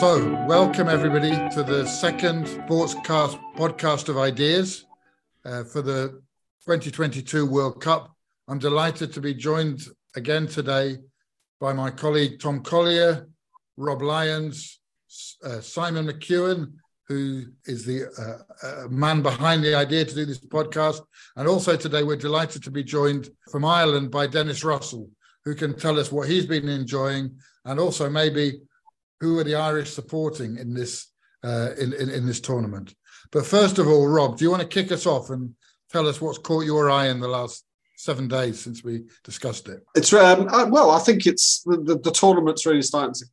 So, 0.00 0.44
welcome 0.46 0.90
everybody 0.90 1.30
to 1.54 1.62
the 1.62 1.86
second 1.86 2.44
Sportscast 2.44 3.40
podcast 3.56 4.10
of 4.10 4.18
ideas 4.18 4.84
uh, 5.46 5.64
for 5.64 5.80
the 5.80 6.20
2022 6.66 7.46
World 7.46 7.80
Cup. 7.80 8.14
I'm 8.46 8.58
delighted 8.58 9.14
to 9.14 9.22
be 9.22 9.32
joined 9.32 9.86
again 10.14 10.48
today 10.48 10.98
by 11.62 11.72
my 11.72 11.90
colleague 11.90 12.40
Tom 12.40 12.60
Collier, 12.62 13.26
Rob 13.78 14.02
Lyons, 14.02 14.80
uh, 15.42 15.62
Simon 15.62 16.06
McEwen, 16.06 16.74
who 17.08 17.44
is 17.64 17.86
the 17.86 18.04
uh, 18.18 18.66
uh, 18.66 18.88
man 18.88 19.22
behind 19.22 19.64
the 19.64 19.74
idea 19.74 20.04
to 20.04 20.14
do 20.14 20.26
this 20.26 20.40
podcast. 20.40 21.00
And 21.36 21.48
also 21.48 21.74
today, 21.74 22.02
we're 22.02 22.16
delighted 22.16 22.62
to 22.64 22.70
be 22.70 22.84
joined 22.84 23.30
from 23.50 23.64
Ireland 23.64 24.10
by 24.10 24.26
Dennis 24.26 24.62
Russell, 24.62 25.08
who 25.46 25.54
can 25.54 25.74
tell 25.74 25.98
us 25.98 26.12
what 26.12 26.28
he's 26.28 26.44
been 26.44 26.68
enjoying 26.68 27.38
and 27.64 27.80
also 27.80 28.10
maybe 28.10 28.60
who 29.20 29.38
are 29.38 29.44
the 29.44 29.54
Irish 29.54 29.92
supporting 29.92 30.58
in 30.58 30.74
this 30.74 31.12
uh, 31.44 31.70
in, 31.78 31.92
in, 31.94 32.10
in 32.10 32.26
this 32.26 32.40
tournament. 32.40 32.94
But 33.30 33.46
first 33.46 33.78
of 33.78 33.88
all, 33.88 34.06
Rob, 34.06 34.36
do 34.36 34.44
you 34.44 34.50
want 34.50 34.62
to 34.62 34.68
kick 34.68 34.92
us 34.92 35.06
off 35.06 35.30
and 35.30 35.54
tell 35.90 36.08
us 36.08 36.20
what's 36.20 36.38
caught 36.38 36.64
your 36.64 36.90
eye 36.90 37.08
in 37.08 37.20
the 37.20 37.28
last 37.28 37.64
seven 37.96 38.28
days 38.28 38.60
since 38.60 38.84
we 38.84 39.04
discussed 39.24 39.68
it? 39.68 39.84
It's 39.94 40.12
um, 40.12 40.48
uh, 40.48 40.66
well, 40.68 40.90
I 40.90 40.98
think 40.98 41.26
it's 41.26 41.62
the, 41.62 41.76
the, 41.78 41.98
the 41.98 42.10
tournament's 42.10 42.66
really 42.66 42.82
starting 42.82 43.14
to 43.14 43.26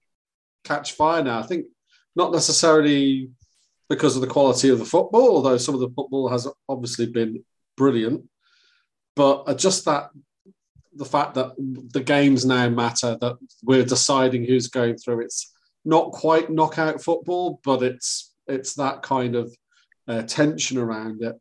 catch 0.64 0.94
fire 0.94 1.24
now. 1.24 1.40
I 1.40 1.44
think 1.44 1.66
not 2.16 2.32
necessarily 2.32 3.30
because 3.90 4.16
of 4.16 4.22
the 4.22 4.28
quality 4.28 4.70
of 4.70 4.80
the 4.80 4.86
football, 4.86 5.36
although 5.36 5.58
some 5.58 5.76
of 5.76 5.82
the 5.82 5.90
football 5.90 6.30
has 6.30 6.48
obviously 6.70 7.06
been 7.06 7.44
brilliant, 7.76 8.24
but 9.16 9.58
just 9.58 9.86
that 9.86 10.10
the 10.96 11.06
fact 11.06 11.34
that 11.36 11.54
the 11.58 12.04
games 12.04 12.46
now 12.46 12.70
matter, 12.70 13.18
that 13.20 13.38
we're 13.64 13.84
deciding 13.84 14.46
who's 14.46 14.68
going 14.68 14.96
through. 14.96 15.22
It's 15.22 15.53
not 15.86 16.12
quite 16.12 16.50
knockout 16.50 17.02
football, 17.02 17.60
but 17.64 17.84
it's 17.84 18.34
it's 18.48 18.74
that 18.76 19.02
kind 19.02 19.36
of 19.36 19.56
uh, 20.08 20.24
tension 20.24 20.78
around 20.78 21.22
it. 21.24 21.36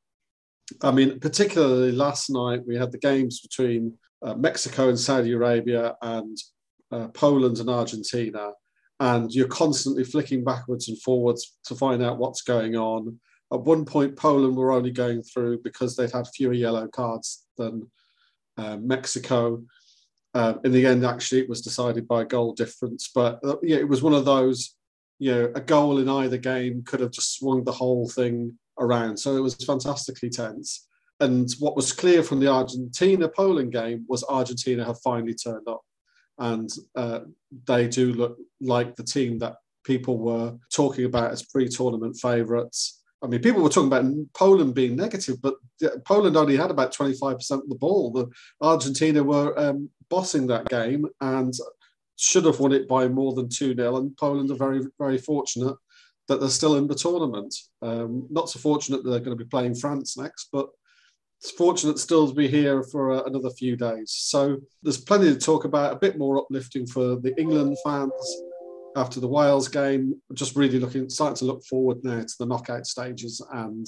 I 0.83 0.91
mean, 0.91 1.21
particularly 1.21 1.93
last 1.93 2.31
night 2.31 2.61
we 2.67 2.77
had 2.77 2.93
the 2.93 2.99
games 2.99 3.41
between 3.41 3.99
uh, 4.23 4.35
Mexico 4.35 4.89
and 4.89 4.99
Saudi 4.99 5.33
Arabia 5.33 5.97
and 6.01 6.39
uh, 6.91 7.09
Poland 7.09 7.59
and 7.59 7.69
Argentina, 7.69 8.53
and 9.01 9.33
you're 9.33 9.49
constantly 9.49 10.05
flicking 10.05 10.45
backwards 10.45 10.89
and 10.89 11.01
forwards 11.03 11.59
to 11.67 11.75
find 11.75 12.03
out 12.03 12.19
what's 12.19 12.43
going 12.43 12.77
on. 12.77 13.19
At 13.53 13.63
one 13.63 13.85
point, 13.85 14.17
Poland 14.17 14.57
were 14.57 14.73
only 14.73 14.93
going 14.93 15.23
through 15.23 15.61
because 15.63 15.95
they'd 15.97 16.13
had 16.13 16.27
fewer 16.29 16.55
yellow 16.55 16.89
cards 16.89 17.45
than 17.59 17.91
uh, 18.57 18.77
Mexico. 18.77 19.63
Uh, 20.35 20.55
in 20.65 20.73
the 20.73 20.87
end, 20.87 21.05
actually, 21.05 21.41
it 21.41 21.49
was 21.49 21.61
decided 21.61 22.09
by 22.09 22.25
goal 22.25 22.55
difference. 22.55 23.11
But 23.15 23.41
uh, 23.45 23.57
yeah, 23.63 23.77
it 23.77 23.89
was 23.89 24.03
one 24.03 24.15
of 24.15 24.25
those. 24.25 24.77
You 25.19 25.33
know, 25.33 25.53
a 25.55 25.61
goal 25.61 25.99
in 25.99 26.09
either 26.09 26.37
game 26.37 26.83
could 26.85 27.01
have 27.01 27.13
just 27.13 27.39
swung 27.39 27.63
the 27.63 27.73
whole 27.73 28.09
thing 28.09 28.59
around. 28.81 29.17
So 29.19 29.37
it 29.37 29.41
was 29.41 29.55
fantastically 29.55 30.31
tense. 30.31 30.89
And 31.21 31.49
what 31.61 31.77
was 31.77 31.93
clear 31.93 32.23
from 32.25 32.41
the 32.41 32.49
Argentina 32.49 33.29
Poland 33.29 33.73
game 33.73 34.05
was 34.09 34.25
Argentina 34.25 34.85
have 34.85 35.01
finally 35.05 35.35
turned 35.35 35.69
up, 35.69 35.83
and 36.39 36.69
uh, 36.97 37.21
they 37.69 37.87
do 37.87 38.13
look 38.13 38.37
like 38.61 38.97
the 38.97 39.05
team 39.05 39.39
that 39.39 39.57
people 39.85 40.19
were 40.19 40.57
talking 40.73 41.05
about 41.05 41.31
as 41.31 41.45
pre-tournament 41.45 42.17
favourites. 42.17 43.03
I 43.23 43.29
mean, 43.29 43.41
people 43.41 43.63
were 43.63 43.69
talking 43.69 43.87
about 43.87 44.13
Poland 44.35 44.75
being 44.75 44.97
negative, 44.97 45.41
but 45.41 45.55
Poland 46.05 46.37
only 46.37 46.57
had 46.57 46.73
about 46.73 46.93
25% 46.93 47.35
of 47.53 47.69
the 47.69 47.77
ball. 47.77 48.11
The 48.11 48.29
Argentina 48.61 49.23
were 49.23 49.57
um, 49.59 49.91
bossing 50.13 50.47
that 50.47 50.69
game 50.69 51.07
and 51.23 51.55
should 52.17 52.45
have 52.45 52.61
won 52.61 52.73
it 52.73 52.87
by 52.87 53.09
more 53.09 53.33
than 53.33 53.49
2 53.49 53.75
0. 53.75 53.97
And 53.97 54.15
Poland 54.19 54.51
are 54.51 54.57
very, 54.57 54.83
very 54.99 55.17
fortunate 55.17 55.75
that 56.29 56.39
they're 56.39 56.51
still 56.51 56.77
in 56.77 56.87
the 56.87 56.95
tournament. 56.95 57.55
Um, 57.81 58.27
not 58.31 58.51
so 58.51 58.59
fortunate 58.59 59.03
that 59.03 59.11
they're 59.11 59.21
going 59.21 59.37
to 59.37 59.45
be 59.45 59.49
playing 59.49 59.75
France 59.75 60.19
next, 60.19 60.51
but 60.53 60.69
it's 61.41 61.51
fortunate 61.51 61.99
still 61.99 62.29
to 62.29 62.35
be 62.35 62.47
here 62.47 62.83
for 62.83 63.13
uh, 63.13 63.23
another 63.23 63.49
few 63.51 63.75
days. 63.75 64.13
So 64.13 64.59
there's 64.83 65.01
plenty 65.01 65.33
to 65.33 65.41
talk 65.41 65.65
about, 65.65 65.95
a 65.95 65.99
bit 65.99 66.19
more 66.19 66.39
uplifting 66.39 66.87
for 66.87 67.17
the 67.17 67.35
England 67.41 67.79
fans 67.83 68.13
after 68.95 69.19
the 69.19 69.29
Wales 69.29 69.69
game. 69.69 70.21
Just 70.35 70.57
really 70.57 70.79
looking, 70.79 71.09
starting 71.09 71.37
to 71.37 71.47
look 71.47 71.65
forward 71.65 72.05
now 72.05 72.21
to 72.21 72.35
the 72.39 72.47
knockout 72.47 72.87
stages 72.87 73.45
and 73.51 73.87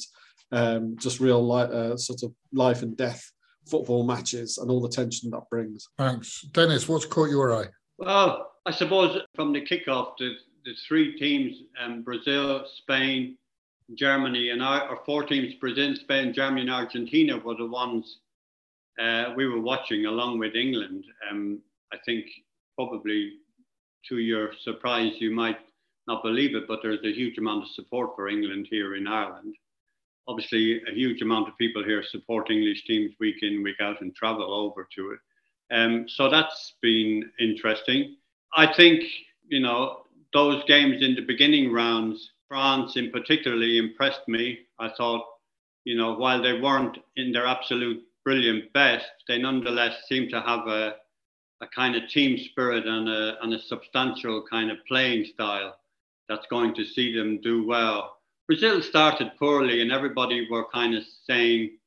um, 0.52 0.96
just 0.98 1.20
real 1.20 1.52
uh, 1.52 1.98
sort 1.98 2.22
of 2.22 2.32
life 2.52 2.82
and 2.82 2.96
death 2.96 3.30
football 3.66 4.04
matches 4.04 4.58
and 4.58 4.70
all 4.70 4.80
the 4.80 4.88
tension 4.88 5.30
that 5.30 5.48
brings. 5.50 5.88
Thanks, 5.98 6.42
Dennis. 6.52 6.88
What's 6.88 7.06
caught 7.06 7.30
your 7.30 7.54
eye? 7.54 7.69
Well, 7.98 8.52
I 8.66 8.72
suppose 8.72 9.20
from 9.34 9.52
the 9.52 9.60
kickoff, 9.60 10.16
the, 10.19 10.34
the 10.64 10.75
three 10.88 11.19
teams: 11.19 11.56
um, 11.80 12.02
Brazil, 12.02 12.64
Spain, 12.78 13.36
Germany, 13.94 14.50
and 14.50 14.62
our, 14.62 14.82
our 14.82 15.00
four 15.06 15.25
teams: 15.25 15.54
Brazil, 15.60 15.94
Spain, 15.97 16.32
Germany, 16.32 16.62
and 16.62 16.70
Argentina 16.70 17.38
were 17.38 17.56
the 17.56 17.66
ones 17.66 18.19
uh, 19.00 19.32
we 19.36 19.47
were 19.47 19.60
watching 19.60 20.06
along 20.06 20.38
with 20.38 20.54
England. 20.54 21.04
Um, 21.31 21.60
I 21.92 21.96
think 22.04 22.26
probably 22.76 23.34
to 24.08 24.19
your 24.19 24.50
surprise, 24.62 25.12
you 25.19 25.31
might 25.31 25.58
not 26.06 26.22
believe 26.22 26.54
it, 26.54 26.69
but 26.69 26.81
there's 26.82 27.04
a 27.04 27.12
huge 27.12 27.38
amount 27.38 27.64
of 27.64 27.70
support 27.70 28.10
for 28.14 28.28
England 28.28 28.69
here 28.70 28.96
in 28.96 29.06
Ireland. 29.06 29.54
Obviously, 30.26 30.80
a 30.88 30.92
huge 30.92 31.22
amount 31.22 31.48
of 31.48 31.58
people 31.58 31.84
here 31.84 32.02
support 32.02 32.50
English 32.50 32.84
teams 32.84 33.12
week 33.20 33.42
in, 33.42 33.62
week 33.62 33.80
out, 33.80 34.00
and 34.00 34.14
travel 34.14 34.52
over 34.52 34.88
to 34.94 35.10
it. 35.12 35.18
Um, 35.74 36.08
so 36.08 36.30
that's 36.30 36.74
been 36.80 37.30
interesting. 37.38 38.16
I 38.54 38.72
think, 38.72 39.04
you 39.48 39.60
know, 39.60 40.02
those 40.32 40.64
games 40.64 41.02
in 41.02 41.14
the 41.14 41.22
beginning 41.22 41.72
rounds, 41.72 42.32
France 42.48 42.96
in 42.96 43.10
particularly 43.10 43.78
impressed 43.78 44.26
me. 44.28 44.60
I 44.78 44.90
thought, 44.96 45.24
you 45.84 45.96
know, 45.96 46.14
while 46.14 46.42
they 46.42 46.60
weren't 46.60 46.98
in 47.16 47.32
their 47.32 47.46
absolute 47.46 48.02
brilliant 48.24 48.72
best, 48.72 49.06
they 49.28 49.38
nonetheless 49.38 49.94
seemed 50.08 50.30
to 50.30 50.40
have 50.40 50.66
a, 50.66 50.96
a 51.60 51.66
kind 51.74 51.94
of 51.96 52.08
team 52.08 52.38
spirit 52.38 52.86
and 52.86 53.08
a, 53.08 53.42
and 53.42 53.52
a 53.52 53.62
substantial 53.62 54.44
kind 54.50 54.70
of 54.70 54.78
playing 54.88 55.26
style 55.26 55.76
that's 56.28 56.46
going 56.46 56.74
to 56.74 56.84
see 56.84 57.14
them 57.14 57.40
do 57.42 57.66
well. 57.66 58.18
Brazil 58.47 58.82
started 58.82 59.32
poorly, 59.38 59.81
and 59.81 59.91
everybody 59.91 60.47
were 60.50 60.66
kind 60.72 60.94
of 60.94 61.03
saying, 61.27 61.78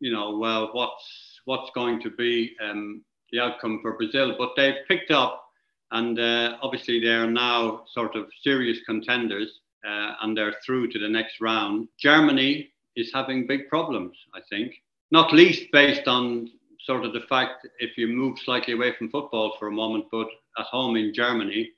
you 0.00 0.12
know, 0.12 0.38
well, 0.38 0.70
what's 0.72 1.40
what's 1.44 1.70
going 1.74 2.00
to 2.02 2.10
be 2.10 2.54
um, 2.62 3.04
the 3.30 3.40
outcome 3.40 3.80
for 3.82 3.96
Brazil? 3.96 4.34
But 4.38 4.52
they've 4.56 4.86
picked 4.88 5.10
up, 5.10 5.44
and 5.90 6.18
uh, 6.18 6.56
obviously 6.62 7.00
they 7.00 7.14
are 7.14 7.30
now 7.30 7.84
sort 7.92 8.16
of 8.16 8.26
serious 8.42 8.78
contenders, 8.86 9.60
uh, 9.86 10.14
and 10.22 10.36
they're 10.36 10.54
through 10.64 10.88
to 10.92 10.98
the 10.98 11.08
next 11.08 11.40
round. 11.40 11.88
Germany 11.98 12.70
is 12.96 13.10
having 13.12 13.46
big 13.46 13.68
problems, 13.68 14.16
I 14.34 14.40
think, 14.48 14.74
not 15.10 15.32
least 15.32 15.70
based 15.72 16.08
on 16.08 16.48
sort 16.86 17.04
of 17.04 17.12
the 17.12 17.26
fact 17.28 17.66
if 17.78 17.96
you 17.98 18.08
move 18.08 18.38
slightly 18.38 18.74
away 18.74 18.94
from 18.96 19.10
football 19.10 19.56
for 19.58 19.68
a 19.68 19.72
moment, 19.72 20.06
but 20.10 20.28
at 20.58 20.66
home 20.66 20.96
in 20.96 21.12
Germany, 21.14 21.70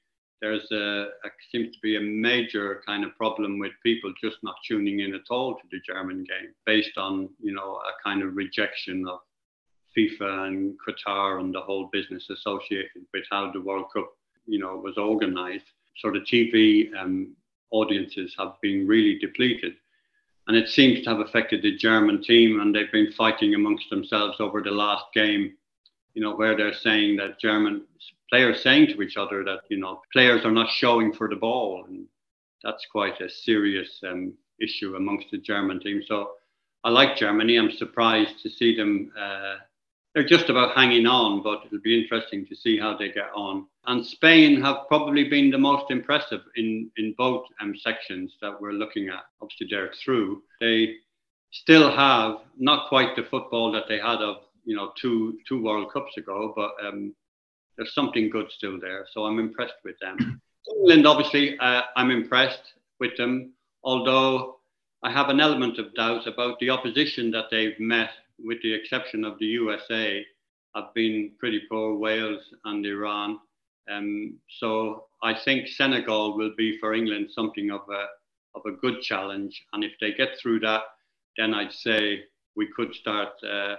there's 0.45 0.71
a, 0.73 1.07
a, 1.25 1.31
seems 1.51 1.75
to 1.75 1.81
be 1.83 1.97
a 1.97 2.01
major 2.01 2.83
kind 2.87 3.03
of 3.03 3.17
problem 3.17 3.59
with 3.59 3.73
people 3.83 4.13
just 4.23 4.37
not 4.43 4.57
tuning 4.69 5.01
in 5.01 5.15
at 5.15 5.31
all 5.31 5.55
to 5.55 5.63
the 5.71 5.81
German 5.87 6.19
game, 6.25 6.53
based 6.67 6.99
on 6.99 7.31
you 7.41 7.55
know 7.55 7.77
a 7.77 7.93
kind 8.07 8.23
of 8.23 8.37
rejection 8.37 9.07
of 9.09 9.21
FIFA 9.97 10.49
and 10.49 10.77
Qatar 10.87 11.41
and 11.41 11.55
the 11.55 11.63
whole 11.63 11.89
business 11.93 12.29
associated 12.29 13.07
with 13.15 13.25
how 13.31 13.51
the 13.53 13.61
World 13.63 13.87
Cup 13.95 14.11
you 14.47 14.59
know 14.59 14.77
was 14.77 14.99
organised. 14.99 15.65
So 15.97 16.11
the 16.11 16.21
TV 16.21 16.95
um, 16.95 17.35
audiences 17.71 18.35
have 18.39 18.55
been 18.61 18.87
really 18.87 19.19
depleted 19.19 19.73
and 20.47 20.59
it 20.59 20.69
seems 20.69 21.03
to 21.03 21.11
have 21.11 21.21
affected 21.21 21.63
the 21.63 21.75
German 21.75 22.23
team, 22.23 22.61
and 22.61 22.75
they've 22.75 22.93
been 22.93 23.13
fighting 23.13 23.55
amongst 23.55 23.89
themselves 23.89 24.41
over 24.41 24.61
the 24.61 24.71
last 24.71 25.07
game. 25.15 25.55
You 26.13 26.23
know, 26.23 26.37
where 26.37 26.55
they're 26.55 26.75
saying 26.75 27.17
that 27.17 27.41
German 27.41 27.87
players 28.35 28.65
saying 28.65 28.89
to 28.89 29.01
each 29.01 29.17
other 29.17 29.45
that 29.45 29.61
you 29.69 29.79
know 29.79 30.03
players 30.13 30.45
are 30.45 30.51
not 30.51 30.69
showing 30.69 31.13
for 31.13 31.29
the 31.29 31.37
ball, 31.37 31.85
and 31.87 32.05
that's 32.65 32.85
quite 32.91 33.21
a 33.21 33.31
serious 33.31 34.01
um, 34.11 34.35
issue 34.61 34.97
amongst 34.97 35.31
the 35.31 35.39
German 35.39 35.79
team. 35.79 36.03
So 36.05 36.33
I 36.83 36.91
like 36.91 37.17
Germany. 37.17 37.57
I'm 37.57 37.71
surprised 37.71 38.43
to 38.43 38.51
see 38.51 38.75
them 38.77 39.13
uh, 39.17 39.55
they're 40.13 40.27
just 40.27 40.51
about 40.51 40.77
hanging 40.77 41.07
on, 41.07 41.45
but 41.45 41.63
it'll 41.65 41.81
be 41.81 42.01
interesting 42.01 42.45
to 42.47 42.57
see 42.57 42.77
how 42.77 42.97
they 42.97 43.09
get 43.09 43.31
on. 43.37 43.67
And 43.87 44.05
Spain 44.05 44.61
have 44.63 44.89
probably 44.89 45.29
been 45.29 45.51
the 45.51 45.59
most 45.71 45.91
impressive 45.93 46.41
in, 46.57 46.91
in 46.97 47.15
both 47.17 47.45
um, 47.61 47.75
sections 47.77 48.33
that 48.43 48.61
we're 48.61 48.73
looking 48.73 49.09
at. 49.11 49.25
Obviously, 49.41 49.69
they're 49.71 49.93
through. 50.05 50.43
They 50.61 50.97
still 51.53 51.89
have 51.95 52.39
not 52.59 52.89
quite 52.89 53.15
the 53.15 53.25
football 53.31 53.71
that 53.73 53.85
they 53.89 53.99
had 53.99 54.19
of 54.19 54.37
you 54.65 54.75
know 54.75 54.91
two 55.01 55.39
two 55.49 55.63
World 55.63 55.93
Cups 55.93 56.17
ago, 56.17 56.53
but 56.57 56.73
um, 56.85 57.15
there's 57.77 57.95
something 57.95 58.31
good 58.31 58.51
still 58.51 58.79
there. 58.81 59.07
So 59.13 59.25
I'm 59.25 59.39
impressed 59.39 59.81
with 59.85 59.97
them. 60.01 60.41
England, 60.81 61.07
obviously, 61.07 61.59
uh, 61.59 61.83
I'm 61.97 62.11
impressed 62.11 62.75
with 63.01 63.17
them, 63.17 63.53
although 63.83 64.57
I 65.03 65.11
have 65.11 65.29
an 65.29 65.41
element 65.41 65.79
of 65.79 65.95
doubt 65.95 66.27
about 66.27 66.59
the 66.59 66.71
opposition 66.71 67.31
that 67.33 67.47
they've 67.51 67.79
met 67.79 68.11
with 68.43 68.63
the 68.63 68.73
exception 68.73 69.25
of 69.25 69.39
the 69.39 69.47
USA, 69.47 70.25
have 70.75 70.93
been 70.95 71.33
pretty 71.39 71.63
poor, 71.71 71.95
Wales 71.95 72.43
and 72.65 72.85
Iran. 72.85 73.39
Um, 73.91 74.39
so 74.59 75.07
I 75.23 75.35
think 75.35 75.69
Senegal 75.69 76.37
will 76.37 76.53
be 76.57 76.79
for 76.79 76.95
England 76.95 77.31
something 77.31 77.71
of 77.71 77.83
a 77.91 78.07
of 78.57 78.63
a 78.67 78.77
good 78.77 79.03
challenge, 79.03 79.65
and 79.73 79.83
if 79.83 79.93
they 80.01 80.13
get 80.13 80.39
through 80.41 80.61
that, 80.61 80.83
then 81.37 81.53
I'd 81.53 81.73
say 81.73 82.23
we 82.57 82.69
could 82.69 82.95
start 82.95 83.33
uh, 83.43 83.77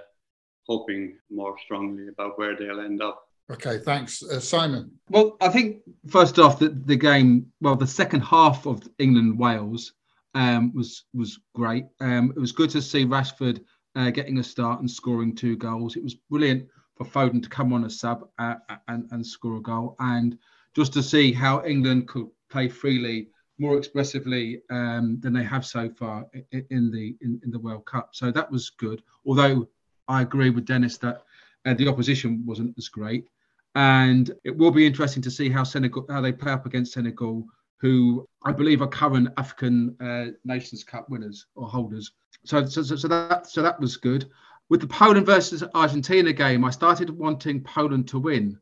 hoping 0.67 1.17
more 1.31 1.55
strongly 1.63 2.09
about 2.09 2.37
where 2.37 2.57
they'll 2.57 2.81
end 2.81 3.01
up. 3.01 3.24
Okay, 3.51 3.77
thanks, 3.77 4.23
uh, 4.23 4.39
Simon. 4.39 4.91
Well, 5.09 5.37
I 5.39 5.49
think 5.49 5.81
first 6.07 6.39
off, 6.39 6.57
the, 6.57 6.69
the 6.69 6.95
game, 6.95 7.51
well, 7.61 7.75
the 7.75 7.85
second 7.85 8.21
half 8.21 8.65
of 8.65 8.81
England 8.97 9.37
Wales 9.37 9.93
um, 10.33 10.73
was 10.73 11.05
was 11.13 11.39
great. 11.53 11.85
Um, 11.99 12.33
it 12.35 12.39
was 12.39 12.51
good 12.51 12.71
to 12.71 12.81
see 12.81 13.05
Rashford 13.05 13.63
uh, 13.95 14.09
getting 14.09 14.39
a 14.39 14.43
start 14.43 14.79
and 14.79 14.89
scoring 14.89 15.35
two 15.35 15.55
goals. 15.57 15.95
It 15.95 16.03
was 16.03 16.15
brilliant 16.15 16.67
for 16.95 17.05
Foden 17.05 17.41
to 17.43 17.49
come 17.49 17.71
on 17.71 17.85
a 17.85 17.89
sub 17.89 18.27
uh, 18.39 18.55
and, 18.87 19.07
and 19.11 19.25
score 19.25 19.57
a 19.57 19.61
goal, 19.61 19.95
and 19.99 20.37
just 20.75 20.93
to 20.93 21.03
see 21.03 21.31
how 21.31 21.63
England 21.65 22.07
could 22.07 22.27
play 22.49 22.67
freely, 22.67 23.29
more 23.59 23.77
expressively 23.77 24.61
um, 24.71 25.19
than 25.21 25.33
they 25.33 25.43
have 25.43 25.65
so 25.65 25.89
far 25.89 26.25
in, 26.51 26.65
in 26.71 26.91
the 26.91 27.15
in, 27.21 27.39
in, 27.43 27.51
the 27.51 27.59
World 27.59 27.85
Cup. 27.85 28.09
So 28.13 28.31
that 28.31 28.51
was 28.51 28.71
good. 28.71 29.03
Although 29.25 29.67
I 30.07 30.21
agree 30.21 30.49
with 30.49 30.65
Dennis 30.65 30.97
that 30.99 31.23
uh, 31.65 31.73
the 31.73 31.87
opposition 31.87 32.43
wasn't 32.45 32.73
as 32.77 32.89
great 32.89 33.27
and 33.75 34.31
it 34.43 34.55
will 34.55 34.71
be 34.71 34.87
interesting 34.87 35.21
to 35.21 35.31
see 35.31 35.49
how 35.49 35.63
Senegal 35.63 36.05
how 36.09 36.21
they 36.21 36.31
play 36.31 36.51
up 36.51 36.65
against 36.65 36.93
Senegal, 36.93 37.45
who 37.79 38.27
I 38.43 38.51
believe 38.51 38.81
are 38.81 38.87
current 38.87 39.29
African 39.37 39.95
uh, 39.99 40.31
Nations 40.45 40.83
Cup 40.83 41.09
winners 41.09 41.45
or 41.55 41.67
holders. 41.67 42.11
So, 42.45 42.65
so, 42.65 42.81
so 42.81 43.07
that 43.07 43.47
so 43.47 43.61
that 43.61 43.79
was 43.79 43.97
good. 43.97 44.29
With 44.69 44.81
the 44.81 44.87
Poland 44.87 45.25
versus 45.25 45.63
Argentina 45.75 46.33
game, 46.33 46.63
I 46.65 46.71
started 46.71 47.09
wanting 47.09 47.61
Poland 47.61 48.07
to 48.07 48.19
win, 48.19 48.57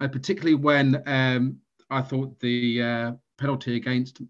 uh, 0.00 0.08
particularly 0.08 0.54
when 0.54 1.02
um, 1.06 1.58
I 1.90 2.00
thought 2.00 2.38
the 2.40 2.82
uh, 2.82 3.12
penalty 3.38 3.76
against 3.76 4.22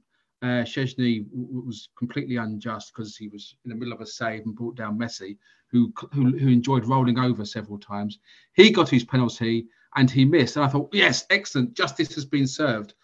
uh, 0.43 0.65
Szczesny 0.65 1.25
was 1.33 1.89
completely 1.97 2.37
unjust 2.37 2.93
because 2.93 3.17
he 3.17 3.29
was 3.29 3.57
in 3.65 3.71
the 3.71 3.77
middle 3.77 3.95
of 3.95 4.01
a 4.01 4.07
save 4.07 4.45
and 4.45 4.57
brought 4.57 4.77
down 4.77 4.99
Messi, 4.99 5.39
who, 5.71 5.93
who, 6.13 6.37
who 6.37 6.49
enjoyed 6.49 6.85
rolling 6.87 7.19
over 7.19 7.45
several 7.45 7.79
times. 7.79 8.19
He 8.55 8.71
got 8.71 8.89
his 8.89 9.05
penalty 9.05 9.67
and 9.95 10.11
he 10.11 10.25
missed. 10.25 10.57
And 10.57 10.65
I 10.65 10.69
thought, 10.69 10.91
yes, 10.93 11.25
excellent, 11.31 11.75
justice 11.75 12.15
has 12.17 12.25
been 12.25 12.47
served. 12.47 12.95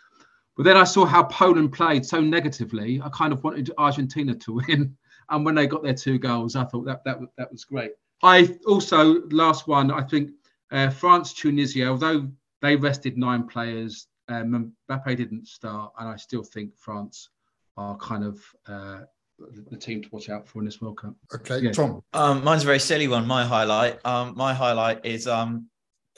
But 0.57 0.65
then 0.65 0.77
I 0.77 0.85
saw 0.85 1.05
how 1.05 1.23
Poland 1.25 1.73
played 1.73 2.05
so 2.05 2.21
negatively. 2.21 3.01
I 3.03 3.09
kind 3.11 3.33
of 3.33 3.45
wanted 3.45 3.71
Argentina 3.79 4.35
to 4.35 4.53
win. 4.69 4.97
And 5.31 5.45
when 5.45 5.55
they 5.55 5.67
got 5.67 5.85
their 5.85 5.95
two 5.95 6.19
goals, 6.19 6.57
I 6.57 6.65
thought 6.65 6.87
that 6.87 7.05
that, 7.05 7.19
that 7.37 7.53
was 7.53 7.65
great. 7.65 7.93
I 8.23 8.59
also, 8.67 9.29
last 9.29 9.69
one, 9.69 9.93
I 9.93 10.03
think 10.03 10.31
uh, 10.73 10.91
France, 10.91 11.33
Tunisia, 11.33 11.87
although 11.87 12.29
they 12.63 12.75
rested 12.75 13.17
nine 13.17 13.47
players, 13.47 14.09
um, 14.29 14.73
Mbappe 14.91 15.17
didn't 15.17 15.49
start. 15.49 15.93
And 15.99 16.09
I 16.09 16.17
still 16.17 16.43
think 16.43 16.77
France 16.77 17.31
are 17.77 17.97
kind 17.97 18.25
of 18.25 18.41
uh, 18.67 19.01
the 19.71 19.77
team 19.77 20.03
to 20.03 20.09
watch 20.11 20.29
out 20.29 20.49
for 20.49 20.59
in 20.61 20.65
this 20.65 20.81
World 20.81 21.01
Cup. 21.01 21.15
Okay, 21.35 21.61
yeah. 21.61 21.73
Tom. 21.73 22.03
Um, 22.13 22.43
mine's 22.45 22.63
a 22.63 22.67
very 22.67 22.81
silly 22.81 23.09
one. 23.09 23.27
My 23.27 23.45
highlight. 23.45 24.05
Um, 24.05 24.35
my 24.37 24.53
highlight 24.53 25.05
is 25.05 25.27
um, 25.27 25.69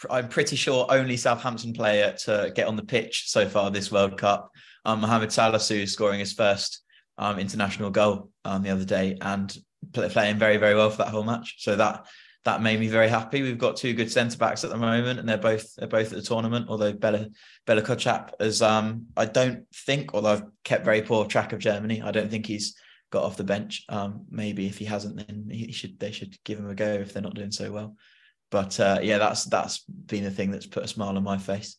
I'm 0.09 0.29
pretty 0.29 0.57
sure 0.57 0.87
only 0.89 1.17
Southampton 1.17 1.73
player 1.73 2.15
to 2.25 2.53
get 2.55 2.67
on 2.67 2.77
the 2.77 2.85
pitch 2.85 3.25
so 3.29 3.49
far 3.49 3.71
this 3.71 3.93
World 3.93 4.17
Cup. 4.17 4.51
Um, 4.85 5.03
Mohamed 5.03 5.29
Salisu 5.29 5.89
scoring 5.89 6.21
his 6.21 6.33
first 6.33 6.83
um, 7.19 7.39
international 7.39 7.91
goal 7.91 8.31
um, 8.47 8.63
the 8.63 8.71
other 8.71 8.85
day 8.87 9.19
and 9.21 9.55
play, 9.93 10.09
playing 10.09 10.39
very 10.39 10.57
very 10.57 10.75
well 10.75 10.91
for 10.91 10.99
that 10.99 11.09
whole 11.09 11.25
match. 11.25 11.57
So 11.59 11.77
that 11.77 12.07
that 12.45 12.63
made 12.63 12.81
me 12.81 12.89
very 12.89 13.09
happy. 13.09 13.43
We've 13.43 13.59
got 13.59 13.77
two 13.77 13.93
good 13.93 14.11
centre 14.11 14.39
backs 14.39 14.65
at 14.65 14.71
the 14.71 14.77
moment, 14.77 15.19
and 15.19 15.29
they're 15.29 15.37
both 15.37 15.75
they're 15.77 15.89
both 15.89 16.13
at 16.13 16.19
the 16.19 16.23
tournament. 16.23 16.67
Although 16.69 16.93
Bella 16.93 17.27
Bella 17.67 17.83
Kotchap 17.83 18.33
is 18.41 18.63
um 18.63 19.07
I 19.17 19.27
don't 19.27 19.67
think, 19.75 20.15
although 20.15 20.33
I've 20.33 20.45
kept 20.65 20.85
very 20.85 21.03
poor 21.03 21.27
track 21.27 21.53
of 21.53 21.59
Germany, 21.59 22.03
I 22.03 22.11
don't 22.11 22.31
think 22.31 22.47
he's 22.47 22.77
got 23.11 23.25
off 23.25 23.37
the 23.37 23.45
bench. 23.45 23.85
Um, 23.89 24.27
maybe 24.31 24.67
if 24.67 24.79
he 24.79 24.85
hasn't, 24.85 25.17
then 25.17 25.49
he 25.51 25.73
should 25.73 25.99
they 25.99 26.13
should 26.13 26.43
give 26.45 26.59
him 26.59 26.71
a 26.71 26.75
go 26.75 26.93
if 26.93 27.13
they're 27.13 27.23
not 27.23 27.35
doing 27.35 27.53
so 27.53 27.71
well. 27.73 27.97
But 28.51 28.81
uh, 28.81 29.01
yeah, 29.03 29.19
that's 29.19 29.45
that's 29.45 29.81
been 29.81 30.25
the 30.25 30.31
thing 30.31 30.51
that's 30.51 30.67
put 30.67 30.85
a 30.85 30.89
smile 30.89 31.17
on 31.17 31.23
my 31.23 31.39
face. 31.39 31.77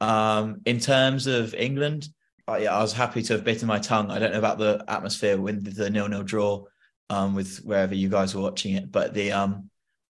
Um, 0.00 0.62
in 0.64 0.80
terms 0.80 1.26
of 1.26 1.54
England, 1.54 2.08
yeah, 2.48 2.74
I 2.74 2.80
was 2.80 2.92
happy 2.92 3.22
to 3.22 3.34
have 3.34 3.44
bitten 3.44 3.68
my 3.68 3.78
tongue. 3.78 4.10
I 4.10 4.18
don't 4.18 4.32
know 4.32 4.38
about 4.38 4.58
the 4.58 4.84
atmosphere 4.88 5.38
with 5.38 5.76
the 5.76 5.90
nil-nil 5.90 6.24
draw 6.24 6.64
um, 7.08 7.34
with 7.34 7.58
wherever 7.58 7.94
you 7.94 8.08
guys 8.08 8.34
were 8.34 8.42
watching 8.42 8.74
it, 8.74 8.90
but 8.90 9.14
the 9.14 9.32
um, 9.32 9.70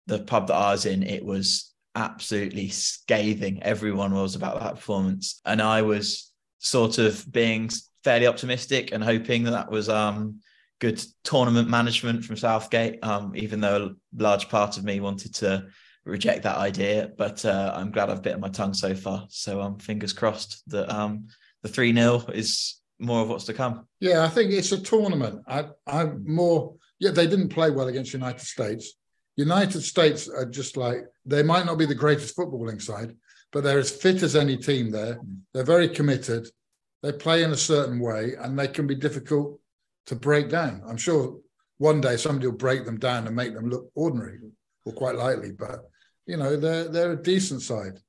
the 0.09 0.19
pub 0.19 0.47
that 0.47 0.55
I 0.55 0.71
was 0.71 0.85
in, 0.85 1.03
it 1.03 1.23
was 1.23 1.73
absolutely 1.95 2.69
scathing. 2.69 3.63
Everyone 3.63 4.13
was 4.13 4.35
about 4.35 4.59
that 4.59 4.75
performance, 4.75 5.41
and 5.45 5.61
I 5.61 5.81
was 5.83 6.31
sort 6.59 6.97
of 6.97 7.25
being 7.31 7.69
fairly 8.03 8.27
optimistic 8.27 8.91
and 8.91 9.03
hoping 9.03 9.43
that 9.43 9.51
that 9.51 9.71
was 9.71 9.87
um, 9.87 10.39
good 10.79 11.01
tournament 11.23 11.69
management 11.69 12.25
from 12.25 12.35
Southgate. 12.35 13.03
Um, 13.03 13.33
even 13.35 13.61
though 13.61 13.95
a 14.17 14.21
large 14.21 14.49
part 14.49 14.77
of 14.77 14.83
me 14.83 14.99
wanted 14.99 15.33
to 15.35 15.67
reject 16.05 16.43
that 16.43 16.57
idea. 16.57 17.11
But 17.17 17.45
uh, 17.45 17.73
I'm 17.75 17.91
glad 17.91 18.09
I've 18.09 18.23
bitten 18.23 18.41
my 18.41 18.49
tongue 18.49 18.73
so 18.73 18.95
far. 18.95 19.27
So 19.29 19.61
um, 19.61 19.77
fingers 19.79 20.13
crossed 20.13 20.63
that 20.67 20.93
um, 20.93 21.27
the 21.63 21.69
3 21.69 21.93
0 21.93 22.25
is 22.33 22.79
more 22.99 23.21
of 23.21 23.29
what's 23.29 23.45
to 23.45 23.53
come. 23.53 23.87
Yeah, 23.99 24.23
I 24.23 24.27
think 24.27 24.51
it's 24.51 24.71
a 24.71 24.81
tournament. 24.81 25.41
I, 25.47 25.65
I'm 25.87 26.23
more, 26.27 26.75
yeah, 26.99 27.11
they 27.11 27.27
didn't 27.27 27.49
play 27.49 27.71
well 27.71 27.87
against 27.87 28.13
United 28.13 28.45
States. 28.45 28.93
United 29.39 29.81
States 29.81 30.27
are 30.27 30.45
just 30.45 30.75
like, 30.75 31.05
they 31.25 31.43
might 31.43 31.65
not 31.65 31.77
be 31.77 31.85
the 31.85 31.95
greatest 31.95 32.35
footballing 32.35 32.81
side, 32.81 33.15
but 33.51 33.63
they're 33.63 33.79
as 33.79 33.89
fit 33.91 34.21
as 34.21 34.35
any 34.35 34.57
team 34.57 34.91
there. 34.91 35.19
They're 35.53 35.63
very 35.63 35.89
committed. 35.89 36.47
They 37.01 37.13
play 37.13 37.43
in 37.43 37.51
a 37.51 37.57
certain 37.57 37.99
way 37.99 38.33
and 38.39 38.57
they 38.57 38.67
can 38.67 38.85
be 38.85 38.95
difficult 38.95 39.59
to 40.07 40.15
break 40.15 40.49
down. 40.49 40.81
I'm 40.87 40.97
sure 40.97 41.39
one 41.77 42.01
day 42.01 42.17
somebody 42.17 42.47
will 42.47 42.57
break 42.57 42.85
them 42.85 42.99
down 42.99 43.27
and 43.27 43.35
make 43.35 43.53
them 43.53 43.69
look 43.69 43.89
ordinary 43.95 44.39
or 44.85 44.93
quite 44.93 45.15
likely, 45.15 45.51
but 45.51 45.89
you 46.25 46.37
know, 46.37 46.55
they're 46.55 46.87
they're 46.89 47.13
a 47.13 47.23
decent 47.23 47.61
side. 47.61 47.99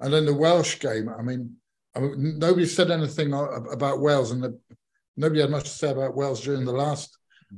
And 0.00 0.12
then 0.12 0.26
the 0.26 0.34
Welsh 0.34 0.80
game, 0.80 1.08
I 1.08 1.22
mean, 1.22 1.56
I 1.94 2.00
mean 2.00 2.38
nobody 2.38 2.66
said 2.66 2.90
anything 2.90 3.32
about 3.32 4.00
Wales, 4.00 4.32
and 4.32 4.42
the, 4.42 4.58
nobody 5.16 5.40
had 5.40 5.50
much 5.50 5.64
to 5.64 5.70
say 5.70 5.90
about 5.90 6.16
Wales 6.16 6.42
during 6.42 6.64
the 6.64 6.72
last 6.72 7.16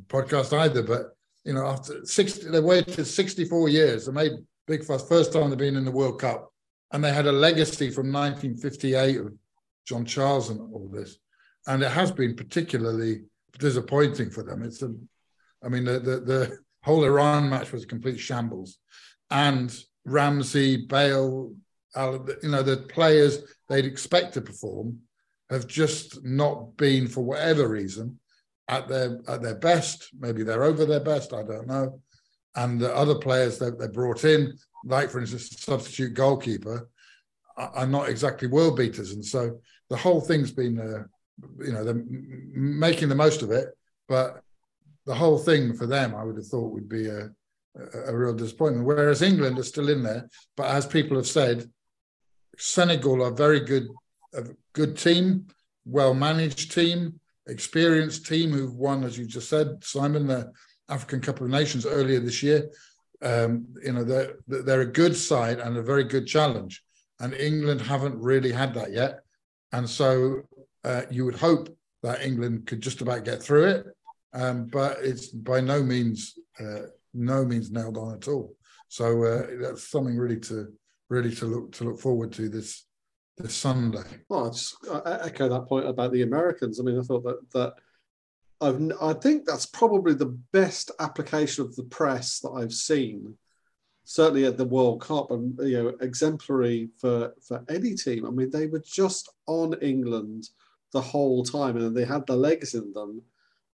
podcast 0.09 0.57
either. 0.57 0.83
But 0.83 1.17
you 1.45 1.53
know, 1.53 1.67
after 1.67 2.05
sixty, 2.05 2.49
they 2.49 2.61
waited 2.61 3.05
sixty-four 3.05 3.69
years. 3.69 4.07
They 4.07 4.13
made 4.13 4.33
big 4.67 4.85
fuss. 4.85 5.09
First 5.09 5.33
time 5.33 5.51
they've 5.51 5.59
been 5.59 5.77
in 5.77 5.85
the 5.85 5.91
World 5.91 6.21
Cup, 6.21 6.53
and 6.93 7.03
they 7.03 7.13
had 7.13 7.27
a 7.27 7.33
legacy 7.33 7.91
from 7.91 8.13
1958 8.13 9.17
of 9.19 9.33
John 9.87 10.05
Charles 10.05 10.51
and 10.51 10.61
all 10.61 10.89
this, 10.93 11.19
and 11.67 11.83
it 11.83 11.91
has 11.91 12.13
been 12.13 12.37
particularly 12.37 13.23
disappointing 13.59 14.31
for 14.31 14.43
them. 14.43 14.63
It's 14.63 14.83
a, 14.83 14.95
I 15.65 15.69
mean, 15.69 15.85
the 15.85 15.99
the, 15.99 16.21
the 16.21 16.59
whole 16.85 17.05
Iran 17.05 17.51
match 17.51 17.73
was 17.73 17.85
a 17.85 17.89
complete 17.89 18.19
shambles, 18.19 18.79
and 19.31 19.77
Ramsey, 20.05 20.87
Bale, 20.87 21.55
you 21.97 22.49
know, 22.49 22.63
the 22.63 22.85
players 22.89 23.39
they'd 23.69 23.85
expect 23.85 24.35
to 24.35 24.41
perform 24.41 24.99
have 25.51 25.67
just 25.67 26.25
not 26.25 26.77
been, 26.77 27.07
for 27.07 27.23
whatever 27.23 27.69
reason, 27.69 28.19
at 28.73 28.89
their 28.89 29.21
at 29.29 29.43
their 29.43 29.55
best. 29.55 30.09
Maybe 30.19 30.43
they're 30.43 30.65
over 30.65 30.85
their 30.85 31.05
best. 31.13 31.33
I 31.33 31.43
don't 31.43 31.67
know. 31.67 32.01
And 32.55 32.81
the 32.81 32.95
other 32.95 33.15
players 33.15 33.59
that 33.59 33.79
they 33.79 33.89
brought 33.89 34.25
in, 34.25 34.59
like 34.85 35.11
for 35.11 35.21
instance, 35.21 35.51
substitute 35.61 36.15
goalkeeper, 36.15 36.89
are 37.57 37.87
not 37.87 38.09
exactly 38.09 38.49
world 38.49 38.77
beaters. 38.77 39.13
And 39.13 39.25
so 39.25 39.61
the 39.89 39.97
whole 39.97 40.21
thing's 40.21 40.53
been, 40.53 40.79
uh, 40.79 41.05
you 41.65 41.73
know, 41.73 41.85
they're 41.85 42.05
making 42.07 43.09
the 43.09 43.15
most 43.15 43.43
of 43.43 43.51
it. 43.51 43.69
But 44.09 44.43
the 45.07 45.15
whole 45.15 45.39
thing 45.39 45.75
for 45.75 45.87
them, 45.87 46.15
I 46.15 46.25
would 46.25 46.37
have 46.37 46.47
thought, 46.47 46.73
would 46.73 46.89
be 46.89 47.09
a 47.09 47.31
a, 48.07 48.15
real 48.15 48.35
disappointment. 48.35 48.87
Whereas 48.87 49.23
England 49.23 49.59
are 49.59 49.65
still 49.65 49.89
in 49.89 50.03
there, 50.03 50.29
but 50.57 50.67
as 50.67 50.87
people 50.87 51.17
have 51.17 51.27
said, 51.27 51.71
Senegal 52.59 53.23
are 53.23 53.33
very 53.33 53.61
good, 53.61 53.89
a 54.35 54.45
good 54.73 54.97
team, 54.97 55.47
well 55.85 56.15
managed 56.15 56.73
team, 56.73 57.21
experienced 57.47 58.27
team 58.27 58.51
who've 58.51 58.75
won, 58.75 59.05
as 59.05 59.19
you 59.19 59.27
just 59.27 59.49
said, 59.49 59.83
Simon, 59.83 60.27
the 60.27 60.53
African 60.89 61.21
Cup 61.21 61.41
of 61.41 61.49
Nations 61.49 61.87
earlier 61.87 62.21
this 62.21 62.43
year. 62.43 62.71
Um, 63.23 63.67
you 63.85 63.93
know, 63.93 64.05
they're 64.05 64.35
they're 64.49 64.81
a 64.81 64.87
good 64.87 65.17
side 65.17 65.61
and 65.61 65.77
a 65.77 65.83
very 65.83 66.05
good 66.05 66.27
challenge, 66.27 66.83
and 67.21 67.35
England 67.35 67.81
haven't 67.81 68.21
really 68.21 68.51
had 68.51 68.75
that 68.75 68.93
yet, 68.93 69.21
and 69.73 69.89
so 69.89 70.43
uh, 70.85 71.03
you 71.11 71.25
would 71.25 71.37
hope 71.37 71.69
that 72.03 72.23
England 72.23 72.67
could 72.67 72.81
just 72.81 73.01
about 73.01 73.25
get 73.25 73.41
through 73.41 73.65
it, 73.67 73.87
um, 74.35 74.67
but 74.67 74.99
it's 75.01 75.29
by 75.29 75.61
no 75.61 75.83
means. 75.83 76.35
Uh, 76.59 76.87
no 77.15 77.45
means 77.45 77.71
nailed 77.71 77.97
on 77.97 78.15
at 78.15 78.29
all. 78.29 78.55
So 78.89 79.25
uh, 79.25 79.47
that's 79.61 79.89
something 79.89 80.17
really 80.17 80.41
to 80.41 80.73
really 81.09 81.35
to 81.37 81.47
look 81.47 81.73
to 81.73 81.85
look 81.85 82.01
forward 82.01 82.33
to 82.33 82.49
this 82.49 82.85
this 83.37 83.55
Sunday. 83.55 84.05
Well, 84.29 84.47
I 84.47 84.51
just 84.51 84.77
I 84.91 85.27
echo 85.27 85.49
that 85.49 85.69
point 85.69 85.89
about 85.89 86.13
the 86.13 86.23
Americans. 86.23 86.79
I 86.79 86.83
mean, 86.83 86.99
I 86.99 87.03
thought 87.03 87.25
that 87.25 87.51
that 87.53 87.75
I've 88.61 88.93
I 89.01 89.13
think 89.15 89.47
that's 89.47 89.67
probably 89.67 90.15
the 90.15 90.39
best 90.53 90.91
application 91.01 91.65
of 91.65 91.75
the 91.77 91.85
press 91.85 92.41
that 92.41 92.51
I've 92.51 92.73
seen 92.73 93.37
certainly 94.05 94.45
at 94.45 94.57
the 94.57 94.65
World 94.65 95.01
Cup 95.01 95.31
and 95.31 95.59
you 95.61 95.83
know 95.83 95.89
exemplary 96.01 96.89
for 96.99 97.35
for 97.47 97.65
any 97.69 97.95
team. 97.95 98.27
I 98.27 98.31
mean, 98.31 98.51
they 98.51 98.67
were 98.67 98.83
just 98.85 99.31
on 99.47 99.75
England 99.81 100.49
the 100.93 101.01
whole 101.01 101.43
time, 101.43 101.77
and 101.77 101.97
they 101.97 102.05
had 102.05 102.27
the 102.27 102.37
legs 102.37 102.75
in 102.75 102.93
them 102.93 103.23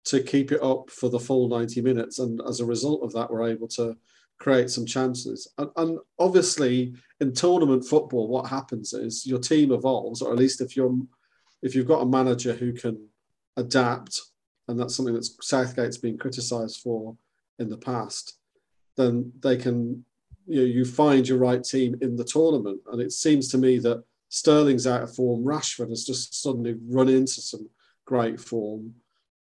to 0.05 0.21
keep 0.21 0.51
it 0.51 0.63
up 0.63 0.89
for 0.89 1.09
the 1.09 1.19
full 1.19 1.49
90 1.49 1.81
minutes. 1.81 2.19
And 2.19 2.41
as 2.47 2.59
a 2.59 2.65
result 2.65 3.03
of 3.03 3.11
that, 3.13 3.29
we're 3.29 3.49
able 3.49 3.67
to 3.69 3.97
create 4.39 4.70
some 4.70 4.86
chances. 4.86 5.48
And, 5.58 5.70
and 5.75 6.00
obviously, 6.20 6.94
in 7.20 7.34
tournament 7.34 7.86
football, 7.86 8.27
what 8.27 8.48
happens 8.48 8.94
is 8.94 9.25
your 9.25 9.39
team 9.39 9.72
evolves, 9.72 10.22
or 10.22 10.32
at 10.32 10.39
least 10.39 10.62
if 10.62 10.75
you're 10.75 10.96
if 11.63 11.74
you've 11.74 11.88
got 11.88 12.01
a 12.01 12.06
manager 12.06 12.53
who 12.53 12.72
can 12.72 13.08
adapt, 13.58 14.22
and 14.67 14.79
that's 14.79 14.96
something 14.96 15.15
that 15.15 15.27
Southgate's 15.41 15.98
been 15.98 16.17
criticised 16.17 16.82
for 16.82 17.17
in 17.58 17.70
the 17.70 17.77
past, 17.77 18.38
then 18.96 19.32
they 19.41 19.58
can 19.58 20.06
you 20.46 20.60
know 20.60 20.65
you 20.65 20.86
find 20.86 21.27
your 21.27 21.39
right 21.39 21.63
team 21.63 21.98
in 22.01 22.15
the 22.15 22.24
tournament. 22.24 22.79
And 22.91 23.01
it 23.01 23.12
seems 23.12 23.48
to 23.50 23.58
me 23.58 23.79
that 23.79 24.03
Sterling's 24.29 24.88
out 24.88 25.03
of 25.03 25.15
form. 25.15 25.44
Rashford 25.44 25.89
has 25.89 26.06
just 26.06 26.41
suddenly 26.41 26.75
run 26.88 27.10
into 27.10 27.41
some 27.41 27.70
great 28.06 28.39
form. 28.39 28.94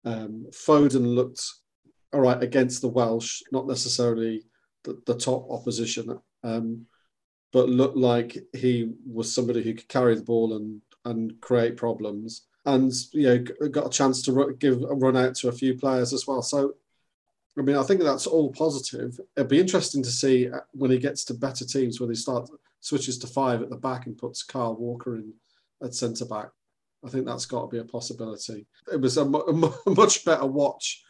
Um, 0.04 0.46
Foden 0.50 1.14
looked 1.14 1.42
all 2.12 2.20
right 2.20 2.42
against 2.42 2.80
the 2.80 2.88
Welsh, 2.88 3.42
not 3.52 3.68
necessarily 3.68 4.42
the, 4.84 5.00
the 5.06 5.16
top 5.16 5.46
opposition, 5.50 6.18
um, 6.42 6.86
but 7.52 7.68
looked 7.68 7.96
like 7.96 8.38
he 8.54 8.92
was 9.06 9.34
somebody 9.34 9.62
who 9.62 9.74
could 9.74 9.88
carry 9.88 10.14
the 10.14 10.22
ball 10.22 10.56
and 10.56 10.80
and 11.04 11.40
create 11.40 11.76
problems. 11.76 12.42
And 12.66 12.92
you 13.12 13.22
know, 13.22 13.68
got 13.68 13.86
a 13.86 13.90
chance 13.90 14.22
to 14.22 14.56
give 14.58 14.82
a 14.82 14.94
run 14.94 15.16
out 15.16 15.34
to 15.36 15.48
a 15.48 15.52
few 15.52 15.76
players 15.76 16.12
as 16.12 16.26
well. 16.26 16.42
So, 16.42 16.74
I 17.58 17.62
mean, 17.62 17.76
I 17.76 17.82
think 17.82 18.02
that's 18.02 18.26
all 18.26 18.52
positive. 18.52 19.18
It'd 19.34 19.48
be 19.48 19.58
interesting 19.58 20.02
to 20.02 20.10
see 20.10 20.50
uh, 20.50 20.60
when 20.72 20.90
he 20.90 20.98
gets 20.98 21.24
to 21.26 21.34
better 21.34 21.64
teams, 21.64 22.00
when 22.00 22.10
he 22.10 22.16
starts 22.16 22.50
switches 22.80 23.18
to 23.18 23.26
five 23.26 23.62
at 23.62 23.70
the 23.70 23.76
back 23.76 24.06
and 24.06 24.16
puts 24.16 24.42
Kyle 24.42 24.74
Walker 24.74 25.16
in 25.16 25.32
at 25.82 25.94
centre 25.94 26.26
back. 26.26 26.48
I 27.04 27.08
think 27.08 27.24
that's 27.24 27.46
got 27.46 27.62
to 27.62 27.68
be 27.68 27.78
a 27.78 27.84
possibility. 27.84 28.66
It 28.92 29.00
was 29.00 29.16
a, 29.16 29.22
a 29.24 29.90
much 29.90 30.24
better 30.24 30.46
watch 30.46 31.02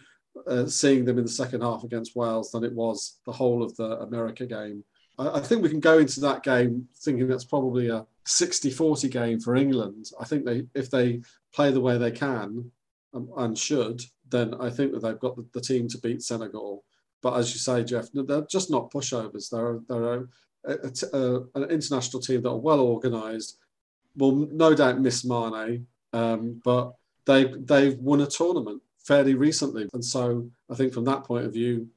uh, 0.47 0.67
seeing 0.67 1.05
them 1.05 1.19
in 1.19 1.25
the 1.25 1.31
second 1.31 1.63
half 1.63 1.85
against 1.85 2.17
Wales 2.17 2.51
than 2.51 2.65
it 2.65 2.73
was 2.73 3.19
the 3.27 3.33
whole 3.33 3.63
of 3.63 3.77
the 3.77 3.99
America 4.01 4.47
game. 4.47 4.85
I, 5.19 5.39
I 5.39 5.41
think 5.41 5.63
we 5.63 5.69
can 5.69 5.81
go 5.81 5.99
into 5.99 6.21
that 6.21 6.43
game 6.43 6.89
thinking 6.97 7.29
that's 7.29 7.45
probably 7.45 7.89
a 7.89 8.07
60-40 8.27 9.11
game 9.11 9.41
for 9.41 9.57
England. 9.57 10.11
I 10.21 10.25
think 10.25 10.45
they, 10.45 10.67
if 10.75 10.91
they 10.91 11.23
play 11.53 11.71
the 11.71 11.81
way 11.81 11.99
they 11.99 12.11
can 12.11 12.71
um, 13.15 13.31
and 13.37 13.59
should, 13.59 14.03
then 14.29 14.55
I 14.61 14.71
think 14.71 14.93
that 14.93 15.03
they've 15.03 15.19
got 15.19 15.37
the, 15.37 15.47
the, 15.53 15.61
team 15.61 15.89
to 15.89 15.99
beat 15.99 16.23
Senegal. 16.23 16.85
But 17.23 17.35
as 17.35 17.53
you 17.53 17.59
say, 17.59 17.83
Jeff, 17.85 18.07
they're 18.13 18.43
just 18.43 18.71
not 18.71 18.91
pushovers. 18.91 19.51
They're, 19.51 19.81
they're 19.89 20.15
a, 20.15 20.27
a, 20.65 21.19
a, 21.19 21.41
an 21.55 21.71
international 21.71 22.23
team 22.23 22.43
that 22.43 22.51
are 22.51 22.57
well 22.57 22.81
organised. 22.81 23.59
Will 24.17 24.49
no 24.53 24.75
doubt 24.75 25.01
miss 25.01 25.25
Mane, 25.25 25.87
um, 26.13 26.61
but 26.65 26.95
they 27.27 27.45
they've 27.45 27.99
won 27.99 28.21
a 28.21 28.27
tournament 28.27 28.83
fairly 29.11 29.35
recently, 29.35 29.89
and 29.93 30.05
so 30.05 30.49
I 30.71 30.77
think 30.77 30.93
from 30.93 31.05
that 31.07 31.25
point 31.25 31.45
of 31.45 31.53
view, 31.53 31.89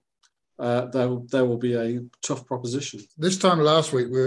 uh, 0.58 0.86
there 0.86 1.10
there 1.34 1.46
will 1.46 1.62
be 1.70 1.76
a 1.76 2.02
tough 2.28 2.44
proposition. 2.48 3.02
This 3.18 3.38
time 3.38 3.60
last 3.60 3.94
week, 3.94 4.08
we 4.10 4.24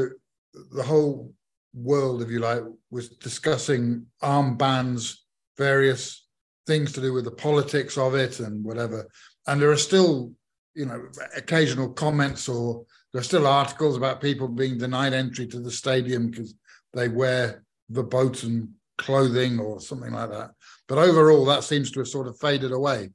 the 0.78 0.84
whole 0.84 1.34
world, 1.74 2.22
if 2.22 2.30
you 2.30 2.38
like, 2.38 2.62
was 2.90 3.08
discussing 3.08 4.06
armbands, 4.22 5.16
various 5.58 6.26
things 6.68 6.92
to 6.92 7.00
do 7.00 7.12
with 7.12 7.24
the 7.24 7.38
politics 7.46 7.98
of 7.98 8.14
it 8.14 8.38
and 8.38 8.64
whatever. 8.64 9.08
And 9.48 9.60
there 9.60 9.72
are 9.72 9.84
still, 9.90 10.32
you 10.74 10.86
know, 10.86 11.00
occasional 11.36 11.90
comments 12.04 12.48
or 12.48 12.84
there 13.12 13.20
are 13.20 13.30
still 13.32 13.46
articles 13.46 13.96
about 13.96 14.20
people 14.20 14.48
being 14.48 14.78
denied 14.78 15.12
entry 15.12 15.46
to 15.48 15.60
the 15.60 15.70
stadium 15.70 16.30
because 16.30 16.54
they 16.94 17.08
wear 17.08 17.64
the 17.88 18.02
verboten 18.02 18.74
clothing 18.98 19.58
or 19.58 19.80
something 19.80 20.12
like 20.12 20.30
that. 20.30 20.50
But 20.88 20.98
overall, 20.98 21.44
that 21.46 21.64
seems 21.64 21.90
to 21.92 22.00
have 22.00 22.08
sort 22.08 22.28
of 22.28 22.38
faded 22.38 22.72
away. 22.72 23.10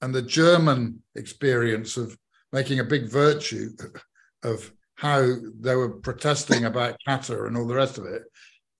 And 0.00 0.14
the 0.14 0.22
German 0.22 1.02
experience 1.14 1.96
of 1.96 2.16
making 2.52 2.80
a 2.80 2.84
big 2.84 3.08
virtue 3.08 3.70
of 4.42 4.70
how 4.96 5.34
they 5.60 5.74
were 5.74 6.00
protesting 6.00 6.64
about 6.64 6.96
Qatar 7.06 7.46
and 7.46 7.56
all 7.56 7.66
the 7.66 7.74
rest 7.74 7.98
of 7.98 8.04
it, 8.04 8.22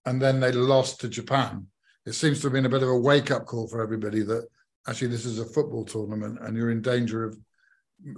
and 0.06 0.20
then 0.20 0.38
they 0.38 0.52
lost 0.52 1.00
to 1.00 1.08
Japan. 1.08 1.66
It 2.06 2.12
seems 2.12 2.40
to 2.40 2.46
have 2.46 2.52
been 2.52 2.66
a 2.66 2.70
bit 2.70 2.82
of 2.82 2.88
a 2.88 2.98
wake 2.98 3.30
up 3.30 3.46
call 3.46 3.66
for 3.66 3.82
everybody 3.82 4.22
that 4.22 4.46
actually 4.86 5.08
this 5.08 5.24
is 5.24 5.38
a 5.38 5.46
football 5.46 5.84
tournament 5.84 6.38
and 6.42 6.56
you're 6.56 6.70
in 6.70 6.82
danger 6.82 7.24
of 7.24 7.38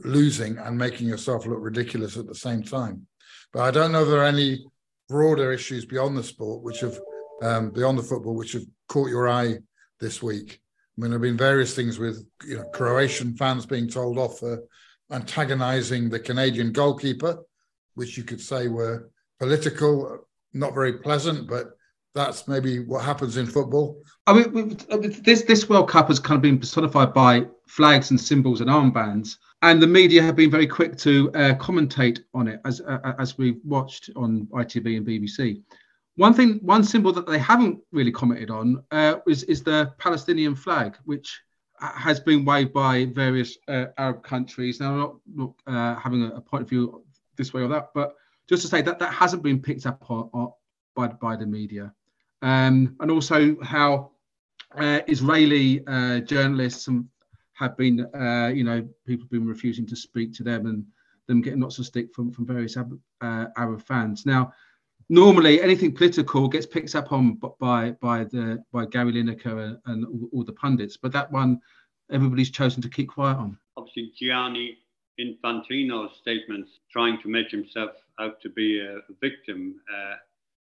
losing 0.04 0.58
and 0.58 0.76
making 0.76 1.06
yourself 1.06 1.46
look 1.46 1.60
ridiculous 1.60 2.16
at 2.16 2.26
the 2.26 2.34
same 2.34 2.62
time. 2.62 3.06
But 3.52 3.62
I 3.62 3.70
don't 3.70 3.92
know 3.92 4.02
if 4.02 4.08
there 4.08 4.20
are 4.20 4.24
any 4.24 4.64
broader 5.08 5.52
issues 5.52 5.84
beyond 5.84 6.16
the 6.16 6.24
sport, 6.24 6.62
which 6.62 6.80
have 6.80 6.98
um, 7.42 7.70
beyond 7.70 7.98
the 7.98 8.02
football, 8.02 8.34
which 8.34 8.52
have 8.52 8.64
caught 8.88 9.10
your 9.10 9.28
eye 9.28 9.58
this 10.00 10.22
week. 10.22 10.60
I 10.96 11.00
mean, 11.00 11.10
there 11.10 11.18
have 11.18 11.22
been 11.22 11.36
various 11.36 11.74
things 11.74 11.98
with 11.98 12.26
you 12.46 12.56
know 12.56 12.64
Croatian 12.72 13.36
fans 13.36 13.66
being 13.66 13.88
told 13.88 14.18
off 14.18 14.40
for 14.40 14.62
antagonising 15.10 16.08
the 16.08 16.18
Canadian 16.18 16.72
goalkeeper, 16.72 17.38
which 17.94 18.16
you 18.16 18.24
could 18.24 18.40
say 18.40 18.68
were 18.68 19.10
political, 19.38 20.26
not 20.52 20.74
very 20.74 20.94
pleasant, 20.94 21.48
but 21.48 21.76
that's 22.14 22.48
maybe 22.48 22.78
what 22.80 23.04
happens 23.04 23.36
in 23.36 23.46
football. 23.46 24.02
I 24.26 24.32
mean, 24.32 24.78
this 25.22 25.42
this 25.42 25.68
World 25.68 25.90
Cup 25.90 26.08
has 26.08 26.18
kind 26.18 26.36
of 26.36 26.42
been 26.42 26.58
personified 26.58 27.12
by 27.12 27.46
flags 27.68 28.10
and 28.10 28.18
symbols 28.18 28.62
and 28.62 28.70
armbands, 28.70 29.36
and 29.62 29.82
the 29.82 29.86
media 29.86 30.22
have 30.22 30.34
been 30.34 30.50
very 30.50 30.66
quick 30.66 30.96
to 30.98 31.30
uh, 31.34 31.54
commentate 31.54 32.20
on 32.32 32.48
it, 32.48 32.60
as 32.64 32.80
uh, 32.80 33.12
as 33.18 33.36
we 33.36 33.58
watched 33.64 34.10
on 34.16 34.48
ITV 34.52 34.96
and 34.96 35.06
BBC. 35.06 35.62
One 36.16 36.32
thing, 36.32 36.58
one 36.62 36.82
symbol 36.82 37.12
that 37.12 37.26
they 37.26 37.38
haven't 37.38 37.80
really 37.92 38.12
commented 38.12 38.50
on 38.50 38.82
uh, 38.90 39.16
is 39.26 39.42
is 39.44 39.62
the 39.62 39.92
Palestinian 39.98 40.54
flag, 40.54 40.96
which 41.04 41.40
has 41.78 42.18
been 42.18 42.44
waved 42.44 42.72
by 42.72 43.04
various 43.06 43.58
uh, 43.68 43.86
Arab 43.98 44.22
countries. 44.22 44.80
Now, 44.80 44.92
I'm 44.92 44.98
not, 44.98 45.14
not 45.34 45.52
uh, 45.66 46.00
having 46.00 46.22
a, 46.24 46.40
point 46.40 46.62
of 46.62 46.68
view 46.70 47.04
this 47.36 47.52
way 47.52 47.62
or 47.62 47.68
that, 47.68 47.90
but 47.94 48.16
just 48.48 48.62
to 48.62 48.68
say 48.68 48.80
that 48.80 48.98
that 48.98 49.12
hasn't 49.12 49.42
been 49.42 49.60
picked 49.60 49.84
up 49.84 50.10
on, 50.10 50.30
on 50.32 50.52
by 50.94 51.08
by 51.08 51.36
the 51.36 51.44
media 51.46 51.92
um, 52.42 52.96
and 53.00 53.10
also 53.10 53.56
how 53.62 54.10
uh, 54.76 55.00
Israeli 55.06 55.86
uh, 55.86 56.20
journalists 56.20 56.88
have 57.54 57.76
been, 57.76 58.06
uh, 58.14 58.48
you 58.54 58.64
know, 58.64 58.86
people 59.06 59.24
have 59.24 59.30
been 59.30 59.46
refusing 59.46 59.86
to 59.86 59.96
speak 59.96 60.32
to 60.34 60.42
them 60.42 60.66
and 60.66 60.84
them 61.26 61.40
getting 61.40 61.60
lots 61.60 61.78
of 61.78 61.86
stick 61.86 62.14
from, 62.14 62.30
from 62.30 62.46
various 62.46 62.76
Arab, 62.76 63.00
uh, 63.20 63.46
Arab 63.56 63.82
fans. 63.82 64.26
Now, 64.26 64.52
normally 65.08 65.60
anything 65.60 65.92
political 65.94 66.48
gets 66.48 66.66
picked 66.66 66.94
up 66.94 67.12
on 67.12 67.40
by 67.60 67.92
by 68.00 68.24
the 68.24 68.62
by 68.72 68.86
Gary 68.86 69.12
Lineker 69.12 69.64
and, 69.64 69.78
and 69.86 70.28
all, 70.32 70.44
the 70.44 70.52
pundits, 70.52 70.96
but 70.96 71.12
that 71.12 71.30
one 71.30 71.60
everybody's 72.10 72.50
chosen 72.50 72.82
to 72.82 72.88
keep 72.88 73.08
quiet 73.08 73.36
on. 73.36 73.58
Obviously, 73.76 74.12
Gianni 74.18 74.78
Infantino's 75.18 76.16
statements 76.20 76.70
trying 76.90 77.20
to 77.22 77.28
make 77.28 77.50
himself 77.50 77.90
out 78.20 78.40
to 78.42 78.48
be 78.48 78.80
a 78.80 79.00
victim 79.20 79.76
uh, 79.92 80.14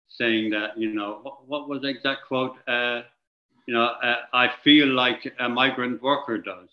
saying 0.08 0.50
that, 0.50 0.78
you 0.78 0.94
know, 0.94 1.20
what, 1.22 1.46
what 1.46 1.68
was 1.68 1.82
the 1.82 1.88
exact 1.88 2.26
quote? 2.26 2.56
Uh, 2.68 3.02
you 3.66 3.74
know, 3.74 3.84
uh, 4.02 4.16
I 4.32 4.50
feel 4.62 4.86
like 4.86 5.32
a 5.40 5.48
migrant 5.48 6.00
worker 6.02 6.38
does, 6.38 6.68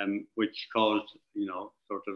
um, 0.00 0.26
which 0.36 0.68
caused, 0.72 1.10
you 1.34 1.46
know, 1.46 1.72
sort 1.88 2.02
of 2.06 2.14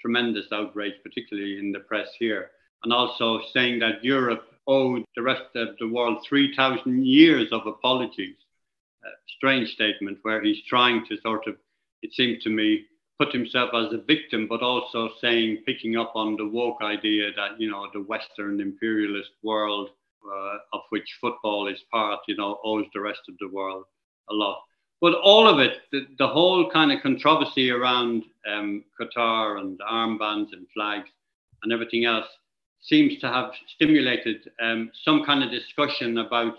tremendous 0.00 0.46
outrage, 0.52 0.94
particularly 1.02 1.58
in 1.58 1.72
the 1.72 1.80
press 1.80 2.08
here. 2.18 2.50
And 2.86 2.92
also 2.92 3.40
saying 3.52 3.80
that 3.80 4.04
Europe 4.04 4.44
owed 4.68 5.04
the 5.16 5.22
rest 5.22 5.56
of 5.56 5.70
the 5.80 5.88
world 5.88 6.24
3,000 6.28 7.04
years 7.04 7.48
of 7.50 7.66
apologies. 7.66 8.36
Uh, 9.04 9.10
strange 9.36 9.70
statement 9.70 10.18
where 10.22 10.40
he's 10.40 10.62
trying 10.68 11.04
to 11.06 11.16
sort 11.20 11.48
of, 11.48 11.56
it 12.02 12.12
seemed 12.14 12.42
to 12.42 12.48
me, 12.48 12.84
put 13.18 13.32
himself 13.32 13.70
as 13.74 13.92
a 13.92 14.04
victim, 14.06 14.46
but 14.48 14.62
also 14.62 15.10
saying, 15.20 15.64
picking 15.66 15.96
up 15.96 16.12
on 16.14 16.36
the 16.36 16.46
woke 16.46 16.80
idea 16.80 17.32
that, 17.34 17.60
you 17.60 17.68
know, 17.68 17.88
the 17.92 18.02
Western 18.02 18.60
imperialist 18.60 19.30
world, 19.42 19.90
uh, 20.24 20.58
of 20.72 20.82
which 20.90 21.18
football 21.20 21.66
is 21.66 21.82
part, 21.90 22.20
you 22.28 22.36
know, 22.36 22.60
owes 22.62 22.86
the 22.94 23.00
rest 23.00 23.22
of 23.28 23.34
the 23.40 23.48
world 23.48 23.82
a 24.30 24.32
lot. 24.32 24.62
But 25.00 25.14
all 25.14 25.48
of 25.48 25.58
it, 25.58 25.72
the, 25.90 26.06
the 26.20 26.28
whole 26.28 26.70
kind 26.70 26.92
of 26.92 27.02
controversy 27.02 27.68
around 27.68 28.22
um, 28.48 28.84
Qatar 29.00 29.58
and 29.58 29.76
armbands 29.80 30.52
and 30.52 30.68
flags 30.72 31.08
and 31.64 31.72
everything 31.72 32.04
else 32.04 32.26
seems 32.80 33.18
to 33.20 33.28
have 33.28 33.50
stimulated 33.74 34.48
um, 34.62 34.90
some 35.04 35.24
kind 35.24 35.42
of 35.42 35.50
discussion 35.50 36.18
about 36.18 36.54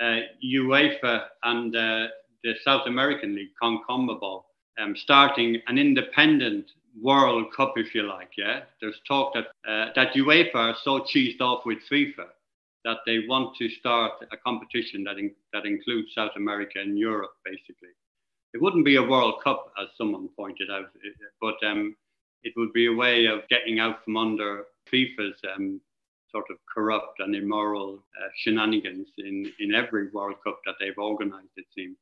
uh, 0.00 0.20
UEFA 0.44 1.24
and 1.44 1.74
uh, 1.74 2.06
the 2.42 2.54
South 2.64 2.86
American 2.86 3.34
League, 3.34 3.52
CONCAMEBOL 3.62 4.42
um, 4.78 4.94
starting 4.96 5.60
an 5.66 5.78
independent 5.78 6.66
World 7.00 7.46
Cup, 7.56 7.74
if 7.76 7.94
you 7.94 8.02
like. 8.02 8.30
Yeah, 8.36 8.60
there's 8.80 9.00
talk 9.06 9.34
that 9.34 9.46
uh, 9.68 9.90
that 9.94 10.14
UEFA 10.14 10.54
are 10.54 10.76
so 10.84 11.00
cheesed 11.00 11.40
off 11.40 11.64
with 11.66 11.78
FIFA 11.90 12.26
that 12.84 12.98
they 13.06 13.20
want 13.28 13.56
to 13.56 13.68
start 13.70 14.12
a 14.30 14.36
competition 14.36 15.04
that 15.04 15.18
in, 15.18 15.32
that 15.52 15.64
includes 15.64 16.08
South 16.14 16.32
America 16.36 16.78
and 16.80 16.98
Europe, 16.98 17.32
basically. 17.44 17.88
It 18.52 18.62
wouldn't 18.62 18.84
be 18.84 18.96
a 18.96 19.02
World 19.02 19.42
Cup, 19.42 19.72
as 19.80 19.88
someone 19.98 20.28
pointed 20.36 20.70
out, 20.70 20.86
but 21.40 21.54
um, 21.66 21.96
it 22.44 22.52
would 22.56 22.72
be 22.72 22.86
a 22.86 22.92
way 22.92 23.26
of 23.26 23.40
getting 23.48 23.80
out 23.80 24.04
from 24.04 24.16
under 24.16 24.64
FIFA's 24.92 25.40
um, 25.56 25.80
sort 26.30 26.46
of 26.50 26.56
corrupt 26.72 27.20
and 27.20 27.34
immoral 27.34 28.02
uh, 28.20 28.28
shenanigans 28.36 29.08
in, 29.18 29.50
in 29.60 29.74
every 29.74 30.10
World 30.10 30.36
Cup 30.42 30.60
that 30.66 30.74
they've 30.80 30.98
organised, 30.98 31.52
it 31.56 31.66
seems. 31.74 31.96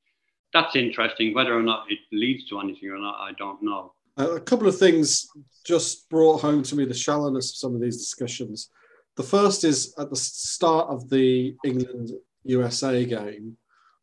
That's 0.53 0.77
interesting. 0.77 1.35
Whether 1.35 1.57
or 1.57 1.62
not 1.62 1.87
it 1.91 1.99
leads 2.12 2.47
to 2.49 2.61
anything 2.61 2.91
or 2.91 2.99
not, 2.99 3.17
I 3.21 3.33
don't 3.39 3.62
know. 3.62 3.93
A 4.19 4.41
couple 4.41 4.69
of 4.69 4.79
things 4.79 5.27
just 5.65 6.09
brought 6.11 6.41
home 6.41 6.62
to 6.65 6.77
me 6.77 6.85
the 6.85 6.95
shallowness 6.95 7.51
of 7.51 7.57
some 7.57 7.75
of 7.75 7.81
these 7.81 7.97
discussions. 7.97 8.71
The 9.17 9.23
first 9.23 9.65
is 9.65 9.95
at 9.99 10.11
the 10.11 10.17
start 10.17 10.89
of 10.89 11.09
the 11.09 11.55
England 11.65 12.11
USA 12.45 13.05
game, 13.05 13.57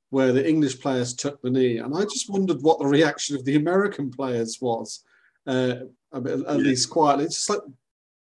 where 0.10 0.32
the 0.32 0.48
English 0.48 0.80
players 0.80 1.14
took 1.14 1.42
the 1.42 1.50
knee, 1.50 1.78
and 1.78 1.96
I 1.96 2.04
just 2.04 2.30
wondered 2.30 2.62
what 2.62 2.80
the 2.80 2.88
reaction 2.88 3.36
of 3.36 3.46
the 3.46 3.56
American 3.56 4.10
players 4.10 4.58
was. 4.62 5.04
Uh, 5.46 5.76
at 6.14 6.58
least 6.58 6.90
quietly, 6.90 7.26
it's 7.26 7.36
just 7.36 7.50
like 7.50 7.60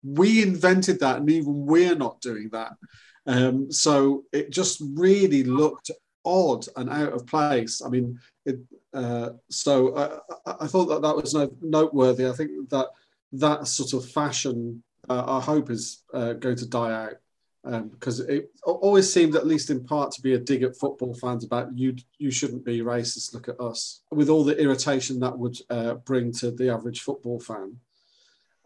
we 0.03 0.43
invented 0.43 1.01
that, 1.01 1.19
and 1.19 1.31
even 1.31 1.67
we're 1.67 1.95
not 1.95 2.21
doing 2.21 2.49
that. 2.53 2.73
Um, 3.27 3.71
so 3.71 4.25
it 4.33 4.51
just 4.51 4.83
really 4.95 5.45
looked 5.45 5.91
odd 6.25 6.67
and 6.77 6.91
out 6.91 7.13
of 7.13 7.27
place. 7.27 7.83
I 7.85 7.89
mean, 7.89 8.19
it, 8.45 8.59
uh, 8.93 9.31
so 9.49 9.97
I, 9.97 10.55
I, 10.65 10.67
thought 10.67 10.87
that 10.87 11.03
that 11.03 11.17
was 11.17 11.35
no, 11.35 11.51
noteworthy. 11.61 12.27
I 12.27 12.33
think 12.33 12.69
that 12.71 12.89
that 13.33 13.67
sort 13.67 13.93
of 13.93 14.11
fashion, 14.11 14.83
uh, 15.09 15.39
I 15.39 15.41
hope, 15.41 15.71
is 15.71 16.03
uh, 16.13 16.35
going 16.35 16.57
to 16.57 16.69
die 16.69 16.93
out 16.93 17.15
um, 17.65 17.89
because 17.89 18.21
it 18.21 18.51
always 18.65 19.13
seemed, 19.13 19.37
at 19.37 19.47
least 19.47 19.71
in 19.71 19.85
part, 19.85 20.11
to 20.13 20.23
be 20.23 20.35
a 20.35 20.39
dig 20.39 20.63
at 20.63 20.77
football 20.77 21.15
fans 21.15 21.45
about 21.45 21.77
you. 21.77 21.95
You 22.19 22.31
shouldn't 22.31 22.65
be 22.65 22.81
racist. 22.81 23.35
Look 23.35 23.49
at 23.49 23.61
us, 23.61 24.03
with 24.11 24.29
all 24.29 24.45
the 24.45 24.59
irritation 24.59 25.21
that 25.21 25.39
would 25.39 25.57
uh, 25.71 25.95
bring 25.95 26.33
to 26.35 26.51
the 26.51 26.71
average 26.71 27.01
football 27.01 27.41
fan. 27.41 27.77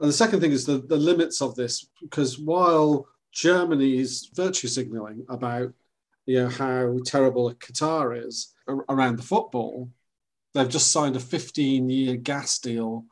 And 0.01 0.09
the 0.09 0.13
second 0.13 0.41
thing 0.41 0.53
is 0.53 0.67
the, 0.67 0.79
the 0.79 0.97
limits 0.97 1.41
of 1.41 1.55
this, 1.55 1.89
because 2.03 2.39
while 2.39 3.07
Germany 3.33 3.99
is 3.99 4.31
virtue 4.35 4.69
signalling 4.69 5.25
about 5.29 5.73
you 6.27 6.43
know 6.43 6.49
how 6.49 6.99
terrible 7.05 7.53
Qatar 7.55 8.27
is 8.27 8.55
around 8.89 9.17
the 9.17 9.23
football, 9.23 9.91
they've 10.55 10.69
just 10.69 10.91
signed 10.91 11.17
a 11.17 11.21
15 11.21 11.89
year 11.89 12.17
gas 12.17 12.59
deal 12.59 13.05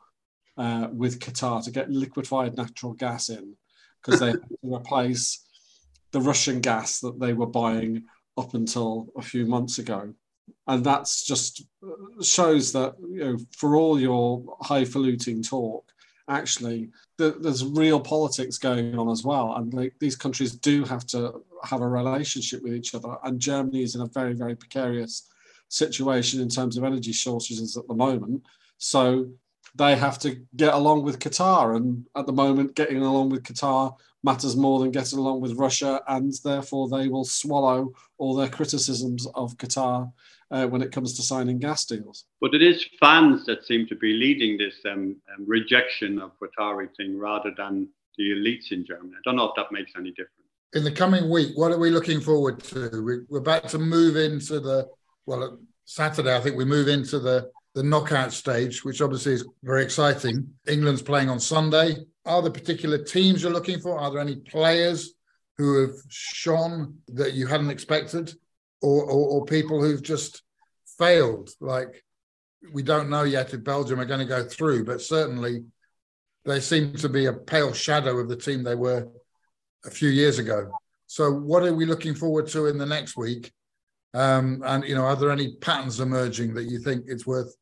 uh, 0.57 0.87
with 0.91 1.19
Qatar 1.19 1.63
to 1.63 1.71
get 1.71 1.89
liquefied 1.89 2.57
natural 2.57 2.93
gas 2.93 3.29
in 3.29 3.55
because 4.01 4.19
they 4.19 4.27
have 4.27 4.41
to 4.41 4.57
replace 4.63 5.45
the 6.11 6.21
Russian 6.21 6.61
gas 6.61 6.99
that 6.99 7.19
they 7.19 7.33
were 7.33 7.47
buying 7.47 8.03
up 8.37 8.53
until 8.53 9.07
a 9.17 9.21
few 9.21 9.45
months 9.45 9.79
ago. 9.79 10.13
And 10.67 10.83
that's 10.83 11.25
just 11.25 11.63
uh, 11.83 12.23
shows 12.23 12.71
that, 12.73 12.95
you 12.99 13.19
know, 13.19 13.37
for 13.57 13.75
all 13.75 13.99
your 13.99 14.57
highfalutin 14.61 15.41
talk, 15.41 15.91
actually 16.27 16.89
there's 17.17 17.63
real 17.63 17.99
politics 17.99 18.57
going 18.57 18.97
on 18.97 19.09
as 19.09 19.23
well. 19.23 19.55
And 19.55 19.91
these 19.99 20.15
countries 20.15 20.53
do 20.53 20.83
have 20.83 21.05
to 21.07 21.43
have 21.63 21.81
a 21.81 21.87
relationship 21.87 22.63
with 22.63 22.73
each 22.73 22.95
other. 22.95 23.15
And 23.23 23.39
germany 23.39 23.83
is 23.83 23.95
in 23.95 24.01
a 24.01 24.07
very 24.07 24.33
very 24.33 24.55
precarious 24.55 25.29
situation 25.69 26.41
in 26.41 26.49
terms 26.49 26.77
of 26.77 26.83
energy 26.83 27.11
shortages 27.11 27.77
at 27.77 27.87
the 27.87 27.93
moment. 27.93 28.43
So 28.77 29.29
they 29.75 29.95
have 29.95 30.17
to 30.19 30.41
get 30.55 30.73
along 30.73 31.03
with 31.03 31.19
qatar 31.19 31.75
and 31.75 32.07
at 32.15 32.25
the 32.25 32.33
moment 32.33 32.75
getting 32.75 33.01
along 33.01 33.29
with 33.29 33.43
qatar 33.43 33.93
matters 34.23 34.55
more 34.55 34.79
than 34.79 34.91
getting 34.91 35.19
along 35.19 35.41
with 35.41 35.53
russia 35.53 36.01
and 36.07 36.33
therefore 36.43 36.87
they 36.89 37.07
will 37.07 37.25
swallow 37.25 37.91
all 38.17 38.33
their 38.35 38.49
criticisms 38.49 39.27
of 39.35 39.55
qatar 39.57 40.11
uh, 40.51 40.67
when 40.67 40.81
it 40.81 40.91
comes 40.91 41.15
to 41.15 41.21
signing 41.21 41.59
gas 41.59 41.85
deals. 41.85 42.25
But 42.41 42.53
it 42.53 42.61
is 42.61 42.85
fans 42.99 43.45
that 43.45 43.65
seem 43.65 43.87
to 43.87 43.95
be 43.95 44.13
leading 44.13 44.57
this 44.57 44.75
um, 44.85 45.15
um, 45.35 45.45
rejection 45.45 46.19
of 46.19 46.31
Qatari 46.39 46.87
thing 46.95 47.17
rather 47.17 47.51
than 47.57 47.89
the 48.17 48.31
elites 48.31 48.71
in 48.71 48.85
Germany. 48.85 49.13
I 49.15 49.21
don't 49.25 49.35
know 49.35 49.45
if 49.45 49.55
that 49.57 49.71
makes 49.71 49.91
any 49.97 50.11
difference. 50.11 50.31
In 50.73 50.83
the 50.83 50.91
coming 50.91 51.29
week, 51.29 51.51
what 51.55 51.71
are 51.71 51.79
we 51.79 51.89
looking 51.89 52.19
forward 52.19 52.61
to? 52.65 53.25
We're 53.29 53.39
about 53.39 53.69
to 53.69 53.79
move 53.79 54.15
into 54.15 54.59
the, 54.59 54.87
well, 55.25 55.59
Saturday, 55.85 56.35
I 56.35 56.39
think 56.39 56.57
we 56.57 56.65
move 56.65 56.87
into 56.87 57.19
the, 57.19 57.49
the 57.75 57.83
knockout 57.83 58.33
stage, 58.33 58.83
which 58.83 59.01
obviously 59.01 59.33
is 59.33 59.47
very 59.63 59.83
exciting. 59.83 60.47
England's 60.67 61.01
playing 61.01 61.29
on 61.29 61.39
Sunday. 61.39 61.97
Are 62.25 62.41
there 62.41 62.51
particular 62.51 62.97
teams 62.97 63.43
you're 63.43 63.51
looking 63.51 63.79
for? 63.79 63.99
Are 63.99 64.09
there 64.11 64.21
any 64.21 64.37
players 64.37 65.13
who 65.57 65.81
have 65.81 65.95
shone 66.09 66.97
that 67.09 67.33
you 67.33 67.45
hadn't 67.45 67.69
expected? 67.69 68.33
or, 68.85 69.03
or, 69.03 69.27
or 69.29 69.45
people 69.45 69.81
who've 69.81 70.03
just 70.03 70.43
failed. 70.97 71.49
Like 71.59 72.03
we 72.73 72.83
don't 72.83 73.09
know 73.09 73.23
yet 73.23 73.53
if 73.53 73.63
Belgium 73.63 73.99
are 73.99 74.05
going 74.05 74.19
to 74.19 74.25
go 74.25 74.43
through, 74.43 74.85
but 74.85 75.01
certainly 75.01 75.65
they 76.45 76.59
seem 76.59 76.93
to 76.93 77.09
be 77.09 77.25
a 77.25 77.33
pale 77.33 77.73
shadow 77.73 78.17
of 78.17 78.29
the 78.29 78.35
team 78.35 78.63
they 78.63 78.75
were 78.75 79.07
a 79.85 79.89
few 79.89 80.09
years 80.09 80.39
ago. 80.39 80.71
So, 81.07 81.31
what 81.31 81.63
are 81.63 81.73
we 81.73 81.85
looking 81.85 82.15
forward 82.15 82.47
to 82.47 82.67
in 82.67 82.77
the 82.77 82.85
next 82.85 83.17
week? 83.17 83.51
Um, 84.13 84.63
and 84.65 84.83
you 84.83 84.95
know, 84.95 85.05
are 85.05 85.15
there 85.15 85.31
any 85.31 85.55
patterns 85.57 85.99
emerging 85.99 86.53
that 86.55 86.63
you 86.65 86.79
think 86.79 87.05
it's 87.07 87.27
worth 87.27 87.55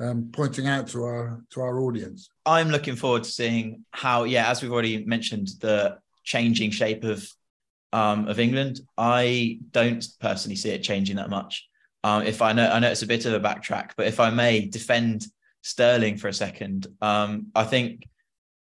um, 0.00 0.30
pointing 0.32 0.66
out 0.66 0.88
to 0.88 1.04
our 1.04 1.42
to 1.50 1.60
our 1.60 1.80
audience? 1.80 2.28
I'm 2.46 2.70
looking 2.70 2.96
forward 2.96 3.24
to 3.24 3.30
seeing 3.30 3.84
how, 3.90 4.24
yeah, 4.24 4.50
as 4.50 4.62
we've 4.62 4.72
already 4.72 5.04
mentioned, 5.04 5.48
the 5.60 5.98
changing 6.24 6.70
shape 6.70 7.04
of 7.04 7.28
um, 7.92 8.28
of 8.28 8.38
England. 8.38 8.80
I 8.96 9.60
don't 9.70 10.06
personally 10.20 10.56
see 10.56 10.70
it 10.70 10.82
changing 10.82 11.16
that 11.16 11.30
much. 11.30 11.68
Um, 12.04 12.22
if 12.22 12.42
I 12.42 12.52
know, 12.52 12.70
I 12.70 12.78
know 12.78 12.90
it's 12.90 13.02
a 13.02 13.06
bit 13.06 13.26
of 13.26 13.32
a 13.32 13.40
backtrack, 13.40 13.90
but 13.96 14.06
if 14.06 14.20
I 14.20 14.30
may 14.30 14.66
defend 14.66 15.26
Sterling 15.62 16.16
for 16.16 16.28
a 16.28 16.32
second, 16.32 16.86
um, 17.02 17.48
I 17.54 17.64
think, 17.64 18.04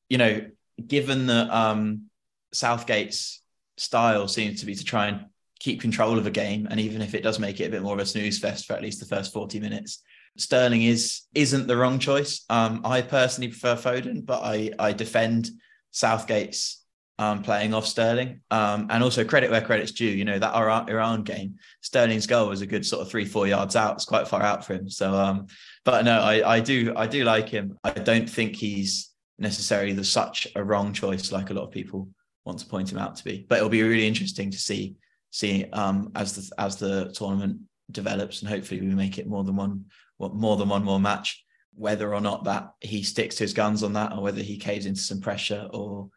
you 0.10 0.18
know, 0.18 0.46
given 0.86 1.28
that 1.28 1.50
um, 1.50 2.10
Southgate's 2.54 3.42
style 3.78 4.28
seems 4.28 4.60
to 4.60 4.66
be 4.66 4.76
to 4.76 4.84
try 4.84 5.08
and 5.08 5.26
keep 5.60 5.80
control 5.80 6.18
of 6.18 6.28
a 6.28 6.32
game, 6.32 6.68
and 6.70 6.80
even 6.80 7.02
if 7.02 7.14
it 7.14 7.24
does 7.24 7.40
make 7.40 7.60
it 7.62 7.66
a 7.66 7.70
bit 7.70 7.84
more 7.84 7.94
of 7.94 8.00
a 8.00 8.06
snooze 8.06 8.40
fest 8.40 8.66
for 8.66 8.74
at 8.74 8.82
least 8.82 9.00
the 9.00 9.06
first 9.06 9.32
forty 9.32 9.60
minutes, 9.60 10.04
Sterling 10.38 10.84
is 10.84 11.22
isn't 11.36 11.68
the 11.68 11.78
wrong 11.78 12.00
choice. 12.00 12.46
Um, 12.50 12.82
I 12.86 13.02
personally 13.02 13.50
prefer 13.50 13.76
Foden, 13.76 14.26
but 14.26 14.42
I 14.44 14.72
I 14.80 14.94
defend 14.94 15.50
Southgate's 15.92 16.82
um, 17.22 17.44
playing 17.44 17.74
off 17.74 17.86
Sterling. 17.86 18.42
Um, 18.50 18.88
and 18.90 19.04
also 19.04 19.24
credit 19.24 19.52
where 19.52 19.62
credit's 19.62 19.92
due. 19.92 20.06
You 20.06 20.26
know, 20.26 20.40
that 20.40 20.56
Iran 20.56 21.24
game, 21.24 21.56
Sterling's 21.82 22.26
goal 22.26 22.50
was 22.50 22.62
a 22.62 22.66
good 22.66 22.86
sort 22.86 23.04
of 23.04 23.10
three, 23.10 23.26
four 23.26 23.48
yards 23.48 23.76
out. 23.76 23.96
It's 23.96 24.06
quite 24.06 24.28
far 24.28 24.42
out 24.42 24.66
for 24.66 24.74
him. 24.74 24.90
So, 24.90 25.14
um, 25.14 25.46
but 25.86 26.04
no, 26.04 26.20
I, 26.20 26.56
I 26.56 26.60
do, 26.60 26.94
I 26.96 27.06
do 27.06 27.24
like 27.24 27.48
him. 27.48 27.78
I 27.84 27.92
don't 27.92 28.30
think 28.30 28.56
he's 28.56 29.12
necessarily 29.38 29.94
the, 29.94 30.04
such 30.04 30.48
a 30.56 30.64
wrong 30.64 30.94
choice 30.94 31.32
like 31.32 31.52
a 31.52 31.54
lot 31.54 31.66
of 31.66 31.72
people 31.72 32.10
want 32.44 32.58
to 32.60 32.66
point 32.66 32.92
him 32.92 32.98
out 32.98 33.16
to 33.18 33.24
be. 33.24 33.46
But 33.48 33.60
it'll 33.60 33.70
be 33.70 33.84
really 33.84 34.08
interesting 34.08 34.50
to 34.50 34.58
see, 34.58 34.96
see 35.30 35.66
um, 35.74 36.12
as 36.16 36.34
the 36.34 36.62
as 36.62 36.78
the 36.78 37.12
tournament 37.14 37.60
develops, 37.92 38.42
and 38.42 38.50
hopefully 38.50 38.82
we 38.82 38.88
make 38.88 39.20
it 39.20 39.28
more 39.28 39.44
than 39.44 39.56
one, 39.56 39.86
more 40.30 40.58
than 40.58 40.70
one 40.70 40.84
more 40.84 41.00
match. 41.00 41.44
Whether 41.74 42.14
or 42.14 42.22
not 42.22 42.44
that 42.44 42.74
he 42.82 43.02
sticks 43.02 43.36
to 43.36 43.46
his 43.46 43.54
guns 43.54 43.82
on 43.82 43.94
that, 43.94 44.12
or 44.12 44.22
whether 44.22 44.42
he 44.42 44.58
caves 44.58 44.86
into 44.86 45.00
some 45.00 45.22
pressure, 45.22 45.68
or 45.72 46.10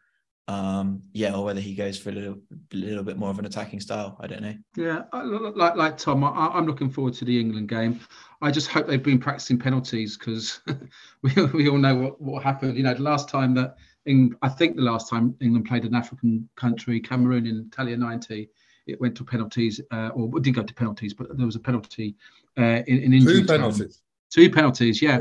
um, 0.47 1.01
yeah, 1.13 1.33
or 1.33 1.43
whether 1.43 1.59
he 1.59 1.73
goes 1.73 1.97
for 1.97 2.09
a 2.09 2.13
little, 2.13 2.37
little 2.71 3.03
bit 3.03 3.17
more 3.17 3.29
of 3.29 3.39
an 3.39 3.45
attacking 3.45 3.79
style. 3.79 4.15
I 4.19 4.27
don't 4.27 4.43
know. 4.43 4.55
Yeah, 4.75 5.03
like 5.13 5.75
like 5.75 5.97
Tom, 5.97 6.23
I, 6.23 6.55
am 6.55 6.67
looking 6.67 6.89
forward 6.89 7.15
to 7.15 7.25
the 7.25 7.39
England 7.39 7.69
game. 7.69 7.99
I 8.41 8.51
just 8.51 8.67
hope 8.67 8.85
they've 8.85 9.01
been 9.01 9.19
practicing 9.19 9.57
penalties 9.57 10.17
because 10.17 10.59
we, 11.23 11.31
we 11.53 11.69
all 11.69 11.77
know 11.77 11.95
what, 11.95 12.21
what 12.21 12.43
happened. 12.43 12.77
You 12.77 12.83
know, 12.83 12.93
the 12.93 13.01
last 13.01 13.27
time 13.27 13.55
that 13.55 13.77
England, 14.05 14.37
I 14.43 14.49
think 14.49 14.75
the 14.75 14.83
last 14.83 15.09
time 15.09 15.35
England 15.41 15.65
played 15.65 15.85
an 15.85 15.95
African 15.95 16.47
country, 16.55 16.99
Cameroon 16.99 17.47
in 17.47 17.69
Italia 17.71 17.97
'90, 17.97 18.49
it 18.87 18.99
went 19.01 19.15
to 19.17 19.23
penalties, 19.23 19.81
uh, 19.91 20.09
or 20.09 20.39
didn't 20.39 20.55
go 20.55 20.63
to 20.63 20.73
penalties, 20.73 21.13
but 21.13 21.35
there 21.37 21.45
was 21.45 21.55
a 21.55 21.59
penalty 21.59 22.15
uh, 22.57 22.81
in, 22.87 22.99
in 22.99 23.13
injury. 23.13 23.41
Two 23.41 23.45
penalties. 23.45 23.95
Time. 23.97 24.01
Two 24.31 24.49
penalties, 24.49 25.01
yeah. 25.01 25.19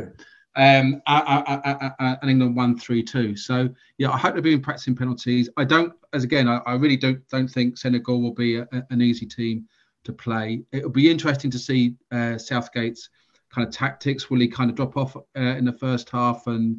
um, 0.57 1.03
and 1.07 2.31
England 2.31 2.57
won 2.57 2.79
three 2.79 3.03
two. 3.03 3.37
So 3.37 3.69
yeah, 3.99 4.11
I 4.11 4.19
hope 4.19 4.35
they're 4.35 4.43
being 4.43 4.63
practicing 4.63 4.97
penalties. 4.97 5.49
I 5.57 5.65
don't, 5.65 5.93
as 6.13 6.25
again, 6.25 6.49
I, 6.49 6.59
I 6.67 6.75
really 6.75 6.97
don't 6.97 7.27
don't 7.29 7.49
think 7.49 7.77
Senegal 7.77 8.21
will 8.21 8.35
be 8.35 8.59
a, 8.59 8.69
an 8.91 9.03
easy 9.03 9.27
team 9.27 9.67
to 10.05 10.13
play. 10.13 10.63
It'll 10.73 10.91
be 10.91 11.11
interesting 11.11 11.51
to 11.51 11.59
see 11.59 11.97
uh, 12.13 12.39
Southgate's 12.39 13.11
kind 13.51 13.67
of 13.67 13.73
tactics. 13.73 14.31
Will 14.31 14.41
he 14.41 14.49
kind 14.49 14.71
of 14.71 14.77
drop 14.77 14.97
off 14.97 15.17
uh, 15.17 15.21
in 15.41 15.65
the 15.65 15.73
first 15.73 16.11
half 16.11 16.47
and 16.47 16.79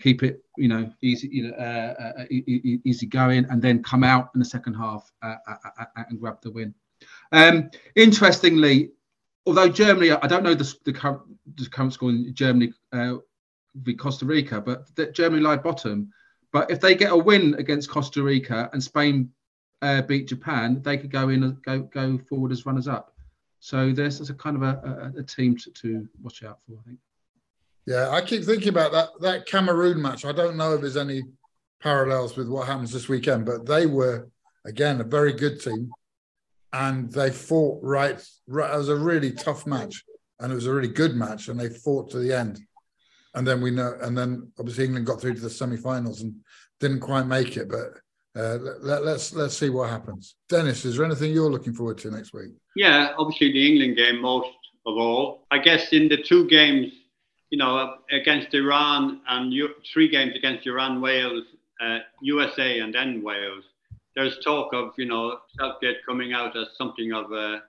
keep 0.00 0.22
it, 0.22 0.44
you 0.56 0.68
know, 0.68 0.90
easy, 1.02 1.28
you 1.28 1.48
know, 1.48 1.56
uh, 1.56 2.12
uh 2.20 2.24
easy 2.30 3.06
going, 3.06 3.44
and 3.50 3.60
then 3.60 3.82
come 3.82 4.04
out 4.04 4.30
in 4.34 4.38
the 4.38 4.44
second 4.44 4.74
half 4.74 5.10
uh, 5.22 5.34
uh, 5.46 5.84
and 6.08 6.20
grab 6.20 6.40
the 6.42 6.50
win. 6.50 6.74
Um, 7.32 7.70
interestingly, 7.96 8.90
although 9.46 9.68
Germany, 9.68 10.12
I 10.12 10.26
don't 10.26 10.42
know 10.42 10.54
the, 10.54 10.74
the, 10.84 10.92
current, 10.92 11.22
the 11.56 11.68
current 11.68 11.92
score 11.92 12.10
in 12.10 12.34
Germany 12.34 12.72
uh, 12.92 13.16
with 13.84 13.98
Costa 13.98 14.24
Rica, 14.24 14.60
but 14.60 15.14
Germany 15.14 15.42
lie 15.42 15.56
bottom. 15.56 16.12
But 16.52 16.70
if 16.70 16.80
they 16.80 16.94
get 16.94 17.12
a 17.12 17.16
win 17.16 17.54
against 17.54 17.90
Costa 17.90 18.22
Rica 18.22 18.70
and 18.72 18.82
Spain 18.82 19.30
uh, 19.82 20.02
beat 20.02 20.28
Japan, 20.28 20.82
they 20.82 20.96
could 20.96 21.10
go 21.10 21.28
in 21.28 21.56
go 21.64 21.80
go 21.80 22.18
forward 22.28 22.52
as 22.52 22.66
runners 22.66 22.88
up. 22.88 23.14
So 23.60 23.92
there's, 23.92 24.18
there's 24.18 24.30
a 24.30 24.34
kind 24.34 24.56
of 24.56 24.62
a, 24.62 25.12
a, 25.16 25.20
a 25.20 25.22
team 25.22 25.56
to, 25.56 25.70
to, 25.70 26.08
watch 26.22 26.44
out 26.44 26.60
for, 26.66 26.78
I 26.78 26.82
think. 26.86 26.98
Yeah, 27.88 28.10
I 28.10 28.20
keep 28.20 28.44
thinking 28.44 28.68
about 28.68 28.92
that 28.92 29.08
that 29.20 29.46
Cameroon 29.46 30.02
match. 30.02 30.26
I 30.26 30.32
don't 30.32 30.58
know 30.58 30.74
if 30.74 30.82
there's 30.82 30.98
any 30.98 31.22
parallels 31.80 32.36
with 32.36 32.46
what 32.46 32.66
happens 32.66 32.92
this 32.92 33.08
weekend, 33.08 33.46
but 33.46 33.64
they 33.64 33.86
were 33.86 34.28
again 34.66 35.00
a 35.00 35.04
very 35.04 35.32
good 35.32 35.58
team, 35.58 35.90
and 36.74 37.10
they 37.10 37.30
fought 37.30 37.80
right. 37.82 38.22
right 38.46 38.74
it 38.74 38.76
was 38.76 38.90
a 38.90 38.94
really 38.94 39.32
tough 39.32 39.66
match, 39.66 40.04
and 40.38 40.52
it 40.52 40.54
was 40.54 40.66
a 40.66 40.74
really 40.74 40.92
good 40.92 41.16
match, 41.16 41.48
and 41.48 41.58
they 41.58 41.70
fought 41.70 42.10
to 42.10 42.18
the 42.18 42.30
end. 42.30 42.60
And 43.34 43.46
then 43.46 43.62
we 43.62 43.70
know, 43.70 43.96
and 44.02 44.16
then 44.18 44.52
obviously 44.58 44.84
England 44.84 45.06
got 45.06 45.18
through 45.18 45.36
to 45.36 45.40
the 45.40 45.48
semi-finals 45.48 46.20
and 46.20 46.34
didn't 46.80 47.00
quite 47.00 47.26
make 47.26 47.56
it, 47.56 47.70
but 47.70 47.94
uh, 48.38 48.58
let, 48.82 49.02
let's 49.02 49.32
let's 49.32 49.56
see 49.56 49.70
what 49.70 49.88
happens. 49.88 50.34
Dennis, 50.50 50.84
is 50.84 50.98
there 50.98 51.06
anything 51.06 51.32
you're 51.32 51.50
looking 51.50 51.72
forward 51.72 51.96
to 51.98 52.10
next 52.10 52.34
week? 52.34 52.52
Yeah, 52.76 53.14
obviously 53.16 53.50
the 53.50 53.66
England 53.66 53.96
game 53.96 54.20
most 54.20 54.50
of 54.84 54.98
all. 54.98 55.46
I 55.50 55.56
guess 55.56 55.94
in 55.94 56.08
the 56.08 56.18
two 56.18 56.46
games 56.48 56.92
you 57.50 57.58
know, 57.58 57.96
against 58.10 58.54
Iran 58.54 59.20
and 59.28 59.52
three 59.92 60.08
games 60.08 60.32
against 60.36 60.66
Iran, 60.66 61.00
Wales, 61.00 61.44
uh, 61.80 61.98
USA, 62.20 62.80
and 62.80 62.94
then 62.94 63.22
Wales. 63.22 63.64
There's 64.14 64.38
talk 64.44 64.72
of, 64.74 64.92
you 64.98 65.06
know, 65.06 65.38
Southgate 65.58 65.98
coming 66.06 66.32
out 66.32 66.56
as 66.56 66.68
something 66.76 67.12
of 67.12 67.32
a, 67.32 67.62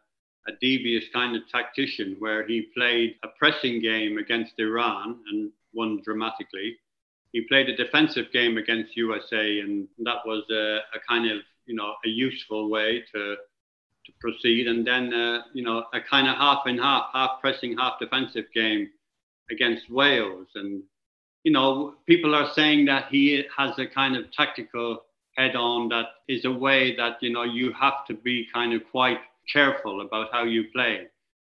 a 0.47 0.51
devious 0.59 1.05
kind 1.13 1.35
of 1.35 1.43
tactician 1.51 2.15
where 2.19 2.45
he 2.45 2.67
played 2.75 3.15
a 3.23 3.27
pressing 3.37 3.81
game 3.81 4.17
against 4.17 4.53
Iran 4.57 5.19
and 5.31 5.51
won 5.73 6.01
dramatically. 6.03 6.77
He 7.31 7.41
played 7.41 7.69
a 7.69 7.77
defensive 7.77 8.31
game 8.33 8.57
against 8.57 8.97
USA, 8.97 9.59
and 9.59 9.87
that 9.99 10.25
was 10.25 10.43
a, 10.49 10.79
a 10.95 10.99
kind 11.07 11.29
of, 11.29 11.37
you 11.67 11.75
know, 11.75 11.93
a 12.03 12.09
useful 12.09 12.69
way 12.69 13.03
to 13.13 13.35
to 14.05 14.11
proceed. 14.19 14.67
And 14.67 14.87
then, 14.87 15.13
uh, 15.13 15.41
you 15.53 15.63
know, 15.63 15.83
a 15.93 16.01
kind 16.01 16.27
of 16.27 16.35
half 16.35 16.63
and 16.65 16.79
half, 16.79 17.09
half 17.13 17.41
pressing, 17.41 17.77
half 17.77 17.99
defensive 17.99 18.45
game 18.55 18.89
against 19.51 19.89
Wales. 19.89 20.47
And, 20.55 20.83
you 21.43 21.51
know, 21.51 21.95
people 22.07 22.35
are 22.35 22.51
saying 22.53 22.85
that 22.85 23.07
he 23.09 23.43
has 23.57 23.77
a 23.79 23.87
kind 23.87 24.15
of 24.15 24.31
tactical 24.31 25.03
head 25.37 25.55
on 25.55 25.89
that 25.89 26.07
is 26.27 26.45
a 26.45 26.51
way 26.51 26.95
that, 26.95 27.17
you 27.21 27.31
know, 27.31 27.43
you 27.43 27.71
have 27.73 28.05
to 28.07 28.13
be 28.13 28.47
kind 28.53 28.73
of 28.73 28.81
quite 28.91 29.19
careful 29.51 30.01
about 30.01 30.27
how 30.31 30.43
you 30.43 30.65
play. 30.73 31.07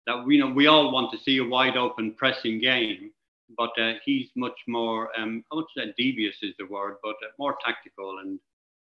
That, 0.06 0.24
you 0.28 0.40
know, 0.40 0.50
we 0.50 0.66
all 0.66 0.92
want 0.92 1.12
to 1.12 1.18
see 1.18 1.38
a 1.38 1.44
wide 1.44 1.76
open 1.76 2.14
pressing 2.14 2.60
game, 2.60 3.10
but 3.56 3.70
uh, 3.80 3.94
he's 4.04 4.28
much 4.36 4.58
more, 4.66 5.10
um, 5.18 5.44
I 5.52 5.56
would 5.56 5.66
say 5.76 5.92
devious 5.96 6.36
is 6.42 6.54
the 6.58 6.66
word, 6.66 6.96
but 7.02 7.16
uh, 7.22 7.30
more 7.38 7.56
tactical 7.64 8.18
and 8.20 8.38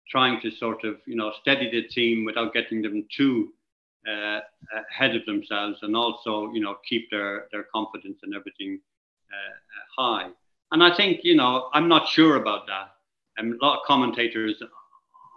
trying 0.08 0.40
to 0.40 0.50
sort 0.50 0.84
of, 0.84 0.96
you 1.06 1.16
know, 1.16 1.32
steady 1.40 1.70
the 1.70 1.88
team 1.88 2.24
without 2.24 2.52
getting 2.54 2.82
them 2.82 3.06
too 3.14 3.52
uh, 4.06 4.40
ahead 4.90 5.16
of 5.16 5.24
themselves 5.26 5.78
and 5.82 5.96
also, 5.96 6.52
you 6.52 6.60
know, 6.60 6.76
keep 6.88 7.10
their, 7.10 7.48
their 7.50 7.66
confidence 7.74 8.18
and 8.22 8.34
everything 8.34 8.80
Uh, 9.32 9.36
uh, 9.36 10.02
high. 10.02 10.28
And 10.70 10.82
I 10.84 10.94
think, 10.96 11.20
you 11.24 11.34
know, 11.34 11.68
I'm 11.72 11.88
not 11.88 12.08
sure 12.08 12.36
about 12.36 12.66
that. 12.68 12.94
And 13.36 13.54
a 13.54 13.64
lot 13.64 13.80
of 13.80 13.86
commentators 13.86 14.62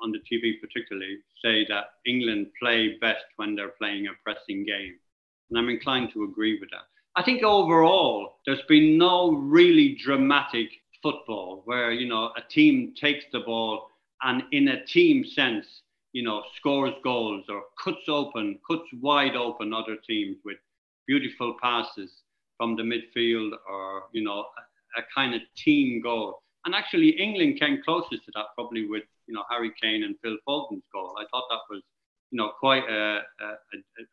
on 0.03 0.11
the 0.11 0.19
TV, 0.19 0.59
particularly, 0.61 1.17
say 1.43 1.65
that 1.69 1.85
England 2.05 2.47
play 2.61 2.97
best 3.01 3.25
when 3.37 3.55
they're 3.55 3.75
playing 3.79 4.07
a 4.07 4.11
pressing 4.23 4.65
game. 4.65 4.95
And 5.49 5.57
I'm 5.57 5.69
inclined 5.69 6.11
to 6.13 6.23
agree 6.23 6.59
with 6.59 6.69
that. 6.69 6.83
I 7.15 7.23
think 7.23 7.43
overall, 7.43 8.37
there's 8.45 8.61
been 8.67 8.97
no 8.97 9.31
really 9.31 9.97
dramatic 10.03 10.69
football 11.01 11.63
where, 11.65 11.91
you 11.91 12.07
know, 12.07 12.31
a 12.37 12.41
team 12.49 12.93
takes 12.99 13.25
the 13.31 13.39
ball 13.39 13.89
and 14.21 14.43
in 14.51 14.67
a 14.67 14.85
team 14.85 15.25
sense, 15.25 15.65
you 16.13 16.23
know, 16.23 16.43
scores 16.57 16.93
goals 17.03 17.45
or 17.49 17.63
cuts 17.83 18.07
open, 18.07 18.59
cuts 18.69 18.87
wide 19.01 19.35
open 19.35 19.73
other 19.73 19.97
teams 20.07 20.37
with 20.45 20.57
beautiful 21.07 21.55
passes 21.61 22.11
from 22.59 22.75
the 22.75 22.83
midfield 22.83 23.51
or, 23.67 24.03
you 24.11 24.21
know, 24.21 24.39
a, 24.97 24.99
a 24.99 25.03
kind 25.15 25.33
of 25.33 25.41
team 25.55 26.01
goal. 26.01 26.43
And 26.65 26.75
actually, 26.75 27.09
England 27.11 27.57
came 27.59 27.81
closest 27.83 28.25
to 28.25 28.31
that 28.35 28.47
probably 28.53 28.85
with, 28.85 29.03
you 29.27 29.33
know, 29.33 29.43
Harry 29.49 29.71
Kane 29.81 30.03
and 30.03 30.15
Phil 30.21 30.37
Foden's 30.45 30.83
goal. 30.93 31.15
I 31.17 31.23
thought 31.31 31.45
that 31.49 31.61
was, 31.69 31.81
you 32.31 32.37
know, 32.37 32.51
quite 32.59 32.83
a, 32.83 33.21
a, 33.41 33.47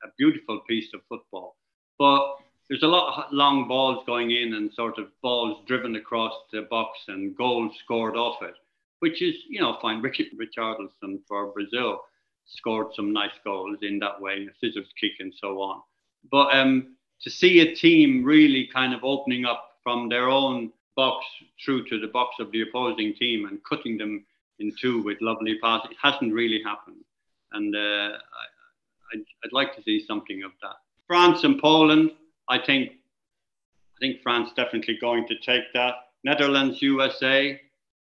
a 0.04 0.08
beautiful 0.16 0.60
piece 0.68 0.94
of 0.94 1.00
football. 1.08 1.56
But 1.98 2.36
there's 2.68 2.84
a 2.84 2.88
lot 2.88 3.26
of 3.26 3.32
long 3.32 3.66
balls 3.66 4.04
going 4.06 4.30
in 4.30 4.54
and 4.54 4.72
sort 4.72 4.98
of 4.98 5.08
balls 5.22 5.64
driven 5.66 5.96
across 5.96 6.34
the 6.52 6.62
box 6.70 6.98
and 7.08 7.36
goals 7.36 7.72
scored 7.84 8.16
off 8.16 8.42
it, 8.42 8.54
which 9.00 9.22
is, 9.22 9.34
you 9.48 9.60
know, 9.60 9.76
fine. 9.82 10.00
Richard 10.06 10.26
Richarlison 10.36 11.18
for 11.26 11.52
Brazil 11.52 12.00
scored 12.46 12.88
some 12.94 13.12
nice 13.12 13.36
goals 13.44 13.78
in 13.82 13.98
that 13.98 14.20
way, 14.20 14.46
a 14.46 14.54
scissors 14.60 14.88
kick 15.00 15.12
and 15.18 15.34
so 15.40 15.60
on. 15.60 15.82
But 16.30 16.56
um, 16.56 16.95
to 17.22 17.30
see 17.30 17.60
a 17.60 17.74
team 17.74 18.24
really 18.24 18.68
kind 18.72 18.94
of 18.94 19.00
opening 19.02 19.44
up 19.44 19.70
from 19.82 20.08
their 20.08 20.28
own 20.28 20.72
box 20.96 21.24
through 21.64 21.84
to 21.88 22.00
the 22.00 22.08
box 22.08 22.36
of 22.40 22.50
the 22.52 22.62
opposing 22.62 23.14
team 23.14 23.46
and 23.46 23.62
cutting 23.68 23.98
them 23.98 24.24
in 24.58 24.72
two 24.80 25.02
with 25.02 25.18
lovely 25.20 25.58
passes. 25.62 25.90
It 25.90 25.96
hasn't 26.02 26.32
really 26.32 26.62
happened. 26.64 27.04
And 27.52 27.74
uh, 27.74 28.16
I, 28.18 29.16
would 29.44 29.52
like 29.52 29.76
to 29.76 29.82
see 29.82 30.04
something 30.06 30.42
of 30.42 30.52
that. 30.62 30.76
France 31.06 31.44
and 31.44 31.60
Poland, 31.60 32.10
I 32.48 32.58
think, 32.58 32.92
I 32.92 33.98
think 34.00 34.22
France 34.22 34.50
definitely 34.56 34.98
going 35.00 35.26
to 35.28 35.38
take 35.38 35.64
that. 35.74 35.94
Netherlands, 36.24 36.82
USA, 36.82 37.60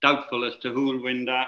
doubtful 0.02 0.46
as 0.46 0.56
to 0.62 0.74
who 0.74 0.86
will 0.86 1.04
win 1.04 1.26
that. 1.26 1.48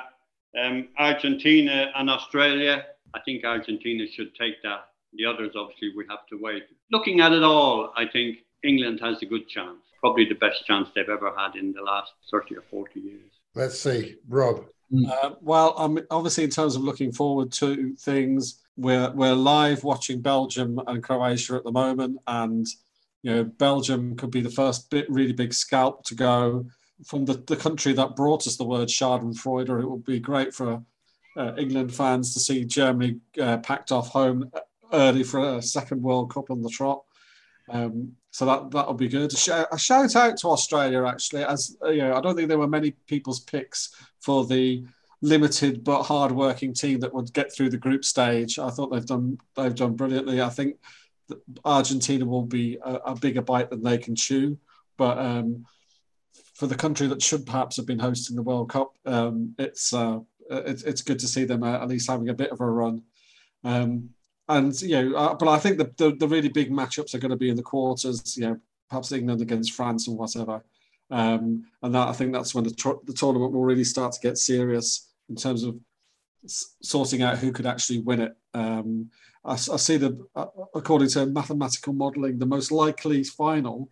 Um, 0.61 0.89
Argentina 0.97 1.91
and 1.95 2.09
Australia, 2.09 2.85
I 3.13 3.19
think 3.21 3.43
Argentina 3.43 4.05
should 4.07 4.35
take 4.35 4.61
that. 4.63 4.88
The 5.13 5.25
others, 5.25 5.51
obviously, 5.55 5.91
we 5.95 6.05
have 6.09 6.25
to 6.29 6.37
wait. 6.39 6.63
Looking 6.91 7.19
at 7.19 7.31
it 7.31 7.43
all, 7.43 7.91
I 7.97 8.05
think 8.05 8.39
England 8.63 8.99
has 9.01 9.21
a 9.21 9.25
good 9.25 9.47
chance. 9.47 9.79
Probably 9.99 10.25
the 10.25 10.35
best 10.35 10.65
chance 10.65 10.89
they've 10.95 11.09
ever 11.09 11.33
had 11.35 11.55
in 11.55 11.73
the 11.73 11.81
last 11.81 12.11
30 12.31 12.57
or 12.57 12.63
40 12.69 12.99
years. 12.99 13.31
Let's 13.55 13.79
see. 13.79 14.15
Rob. 14.27 14.65
Uh, 15.07 15.31
well, 15.41 15.73
um, 15.77 15.99
obviously, 16.09 16.43
in 16.43 16.49
terms 16.49 16.75
of 16.75 16.83
looking 16.83 17.11
forward 17.11 17.51
to 17.53 17.95
things, 17.95 18.61
we're, 18.77 19.11
we're 19.11 19.33
live 19.33 19.83
watching 19.83 20.21
Belgium 20.21 20.79
and 20.87 21.03
Croatia 21.03 21.55
at 21.55 21.63
the 21.63 21.71
moment. 21.71 22.19
And, 22.27 22.65
you 23.21 23.35
know, 23.35 23.43
Belgium 23.43 24.15
could 24.15 24.31
be 24.31 24.41
the 24.41 24.49
first 24.49 24.89
bit, 24.89 25.09
really 25.09 25.33
big 25.33 25.53
scalp 25.53 26.05
to 26.05 26.15
go 26.15 26.65
from 27.05 27.25
the, 27.25 27.33
the 27.47 27.55
country 27.55 27.93
that 27.93 28.15
brought 28.15 28.47
us 28.47 28.57
the 28.57 28.63
word 28.63 28.87
Schadenfreude. 28.87 29.81
It 29.81 29.89
would 29.89 30.05
be 30.05 30.19
great 30.19 30.53
for 30.53 30.83
uh, 31.37 31.53
England 31.57 31.93
fans 31.93 32.33
to 32.33 32.39
see 32.39 32.65
Germany 32.65 33.19
uh, 33.39 33.57
packed 33.57 33.91
off 33.91 34.09
home 34.09 34.51
early 34.93 35.23
for 35.23 35.57
a 35.57 35.61
second 35.61 36.01
World 36.01 36.33
Cup 36.33 36.49
on 36.49 36.61
the 36.61 36.69
trot. 36.69 37.03
Um, 37.69 38.13
so 38.31 38.45
that 38.45 38.71
that'll 38.71 38.93
be 38.93 39.07
good. 39.07 39.33
A 39.33 39.77
shout, 39.77 40.15
out 40.15 40.37
to 40.37 40.47
Australia 40.47 41.05
actually, 41.05 41.43
as 41.43 41.77
uh, 41.83 41.89
you 41.89 42.01
know, 42.01 42.15
I 42.15 42.21
don't 42.21 42.35
think 42.35 42.47
there 42.47 42.57
were 42.57 42.67
many 42.67 42.91
people's 43.07 43.39
picks 43.39 43.95
for 44.19 44.45
the 44.45 44.83
limited 45.21 45.83
but 45.83 46.03
hard-working 46.03 46.73
team 46.73 46.99
that 47.01 47.13
would 47.13 47.33
get 47.33 47.53
through 47.53 47.69
the 47.69 47.77
group 47.77 48.05
stage. 48.05 48.57
I 48.57 48.69
thought 48.69 48.91
they've 48.91 49.05
done 49.05 49.37
they've 49.55 49.75
done 49.75 49.95
brilliantly. 49.95 50.41
I 50.41 50.49
think 50.49 50.77
Argentina 51.65 52.25
will 52.25 52.45
be 52.45 52.77
a, 52.83 52.93
a, 52.95 53.15
bigger 53.15 53.41
bite 53.41 53.69
than 53.69 53.83
they 53.83 53.97
can 53.97 54.15
chew, 54.15 54.57
but 54.97 55.17
um, 55.19 55.65
for 56.55 56.67
the 56.67 56.75
country 56.75 57.07
that 57.07 57.21
should 57.21 57.45
perhaps 57.45 57.77
have 57.77 57.85
been 57.85 57.99
hosting 57.99 58.35
the 58.35 58.41
World 58.41 58.69
Cup, 58.69 58.93
um, 59.05 59.53
it's, 59.59 59.93
uh, 59.93 60.19
it's 60.49 60.83
it's 60.83 61.01
good 61.03 61.19
to 61.19 61.27
see 61.27 61.45
them 61.45 61.63
at 61.63 61.87
least 61.87 62.09
having 62.09 62.29
a 62.29 62.33
bit 62.33 62.51
of 62.51 62.61
a 62.61 62.65
run. 62.65 63.03
Um, 63.63 64.09
and 64.49 64.81
you 64.81 65.01
know, 65.01 65.17
uh, 65.17 65.33
but 65.35 65.47
I 65.47 65.59
think 65.59 65.77
the, 65.77 65.91
the, 65.97 66.15
the 66.15 66.27
really 66.27 66.49
big 66.49 66.71
matchups 66.71 67.13
are 67.13 67.19
going 67.19 67.31
to 67.31 67.37
be 67.37 67.49
in 67.49 67.55
the 67.55 67.63
quarters. 67.63 68.35
You 68.35 68.47
know, 68.47 68.59
perhaps 68.89 69.11
England 69.11 69.41
against 69.41 69.73
France 69.73 70.07
and 70.07 70.17
whatever. 70.17 70.63
Um, 71.11 71.65
and 71.81 71.95
that 71.95 72.07
I 72.07 72.13
think 72.13 72.33
that's 72.33 72.53
when 72.53 72.63
the, 72.63 72.73
tr- 72.73 73.03
the 73.05 73.13
tournament 73.13 73.53
will 73.53 73.63
really 73.63 73.83
start 73.83 74.11
to 74.13 74.19
get 74.21 74.37
serious 74.37 75.11
in 75.29 75.35
terms 75.35 75.63
of 75.63 75.77
s- 76.43 76.75
sorting 76.81 77.21
out 77.21 77.37
who 77.37 77.51
could 77.51 77.65
actually 77.65 77.99
win 77.99 78.21
it. 78.21 78.35
Um, 78.53 79.09
I, 79.45 79.53
I, 79.53 79.55
see 79.55 79.97
the 79.97 80.23
uh, 80.35 80.47
according 80.75 81.09
to 81.09 81.27
mathematical 81.27 81.93
modelling, 81.93 82.39
the 82.39 82.45
most 82.45 82.71
likely 82.71 83.23
final, 83.23 83.89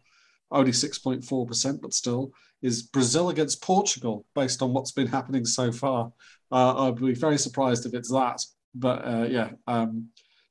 only 0.52 0.74
six 0.74 0.98
point 0.98 1.24
four 1.24 1.46
percent, 1.46 1.82
but 1.82 1.94
still, 1.94 2.34
is 2.64 2.82
Brazil 2.82 3.30
against 3.30 3.62
Portugal, 3.62 4.26
based 4.34 4.62
on 4.64 4.74
what's 4.74 4.92
been 4.92 5.08
happening 5.08 5.46
so 5.46 5.72
far. 5.72 6.12
Uh, 6.52 6.88
I'd 6.88 6.96
be 6.96 7.14
very 7.14 7.38
surprised 7.38 7.86
if 7.86 7.94
it's 7.94 8.12
that. 8.12 8.44
But 8.76 9.06
uh, 9.06 9.28
yeah, 9.30 9.50
um, 9.66 10.10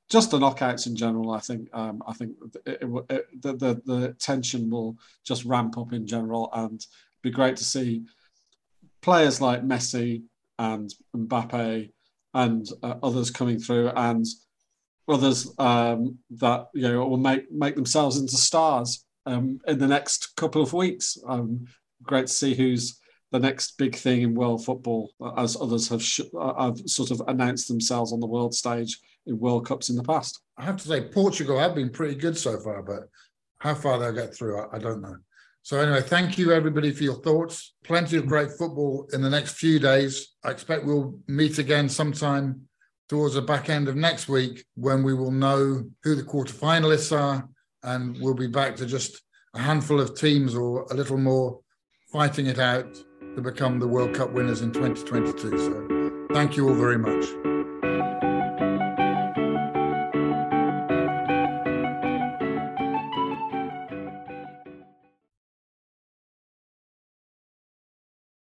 just 0.09 0.31
the 0.31 0.39
knockouts 0.39 0.87
in 0.87 0.95
general, 0.95 1.33
I 1.33 1.41
think 1.41 1.69
um, 1.73 2.03
I 2.07 2.13
think 2.13 2.37
it, 2.65 2.79
it, 2.83 3.05
it, 3.11 3.43
the, 3.43 3.53
the, 3.55 3.83
the 3.85 4.17
tension 4.19 4.71
will 4.71 4.97
just 5.25 5.45
ramp 5.45 5.79
up 5.79 5.93
in 5.93 6.07
general, 6.07 6.49
and 6.53 6.85
be 7.23 7.31
great 7.31 7.57
to 7.57 7.65
see 7.65 8.05
players 9.03 9.41
like 9.41 9.63
Messi 9.63 10.23
and 10.59 10.93
Mbappe 11.17 11.91
and 12.35 12.69
uh, 12.83 12.95
others 13.03 13.31
coming 13.31 13.59
through, 13.59 13.89
and 13.97 14.25
others 15.09 15.53
um, 15.59 16.19
that 16.31 16.69
you 16.75 16.83
know 16.83 17.07
will 17.07 17.17
make 17.17 17.51
make 17.51 17.75
themselves 17.75 18.19
into 18.19 18.37
stars 18.37 19.05
um, 19.27 19.59
in 19.67 19.79
the 19.79 19.89
next 19.89 20.37
couple 20.37 20.63
of 20.63 20.73
weeks. 20.73 21.19
Um, 21.27 21.67
great 22.03 22.29
to 22.29 22.33
see 22.33 22.55
who's 22.55 23.01
the 23.33 23.39
next 23.39 23.77
big 23.79 23.97
thing 23.97 24.23
in 24.23 24.35
world 24.35 24.65
football, 24.65 25.13
as 25.37 25.61
others 25.61 25.89
have, 25.89 26.03
sh- 26.03 26.21
have 26.59 26.79
sort 26.87 27.11
of 27.11 27.23
announced 27.27 27.69
themselves 27.69 28.13
on 28.13 28.21
the 28.21 28.27
world 28.27 28.55
stage 28.55 28.99
in 29.27 29.39
World 29.39 29.67
Cups 29.67 29.91
in 29.91 29.97
the 29.97 30.03
past. 30.03 30.41
I 30.57 30.65
have 30.65 30.77
to 30.77 30.89
say, 30.89 31.09
Portugal 31.09 31.59
have 31.59 31.75
been 31.75 31.91
pretty 31.91 32.15
good 32.15 32.37
so 32.39 32.59
far, 32.61 32.83
but 32.83 33.09
how 33.59 33.75
far 33.75 33.99
they'll 33.99 34.13
get 34.13 34.35
through, 34.35 34.61
I, 34.61 34.77
I 34.77 34.79
don't 34.79 35.03
know. 35.03 35.17
So, 35.63 35.81
anyway, 35.81 36.03
thank 36.03 36.39
you 36.39 36.53
everybody 36.53 36.93
for 36.93 37.03
your 37.03 37.21
thoughts. 37.23 37.75
Plenty 37.83 38.17
of 38.17 38.27
great 38.27 38.53
football 38.53 39.09
in 39.13 39.21
the 39.21 39.31
next 39.31 39.55
few 39.55 39.81
days. 39.81 40.35
I 40.45 40.51
expect 40.51 40.85
we'll 40.85 41.19
meet 41.27 41.59
again 41.59 41.89
sometime 41.89 42.69
towards 43.09 43.35
the 43.35 43.43
back 43.43 43.69
end 43.69 43.89
of 43.89 43.97
next 43.97 44.29
week 44.29 44.65
when 44.75 45.03
we 45.03 45.15
will 45.15 45.33
know 45.33 45.85
who 46.05 46.15
the 46.15 46.23
quarterfinalists 46.23 47.17
are 47.17 47.49
and 47.83 48.17
we'll 48.21 48.35
be 48.35 48.47
back 48.47 48.77
to 48.77 48.87
just 48.87 49.23
a 49.55 49.61
handful 49.61 50.01
of 50.01 50.17
teams 50.17 50.55
or 50.55 50.87
a 50.91 50.95
little 50.95 51.19
more 51.19 51.61
fighting 52.13 52.47
it 52.47 52.59
out 52.59 52.97
to 53.37 53.43
become 53.43 53.79
the 53.79 53.87
World 53.87 54.15
Cup 54.15 54.31
winners 54.31 54.63
in 54.63 54.73
2022. 54.73 55.59
So, 55.59 56.27
thank 56.35 56.57
you 56.57 56.69
all 56.69 56.75
very 56.75 56.97
much. 56.97 57.56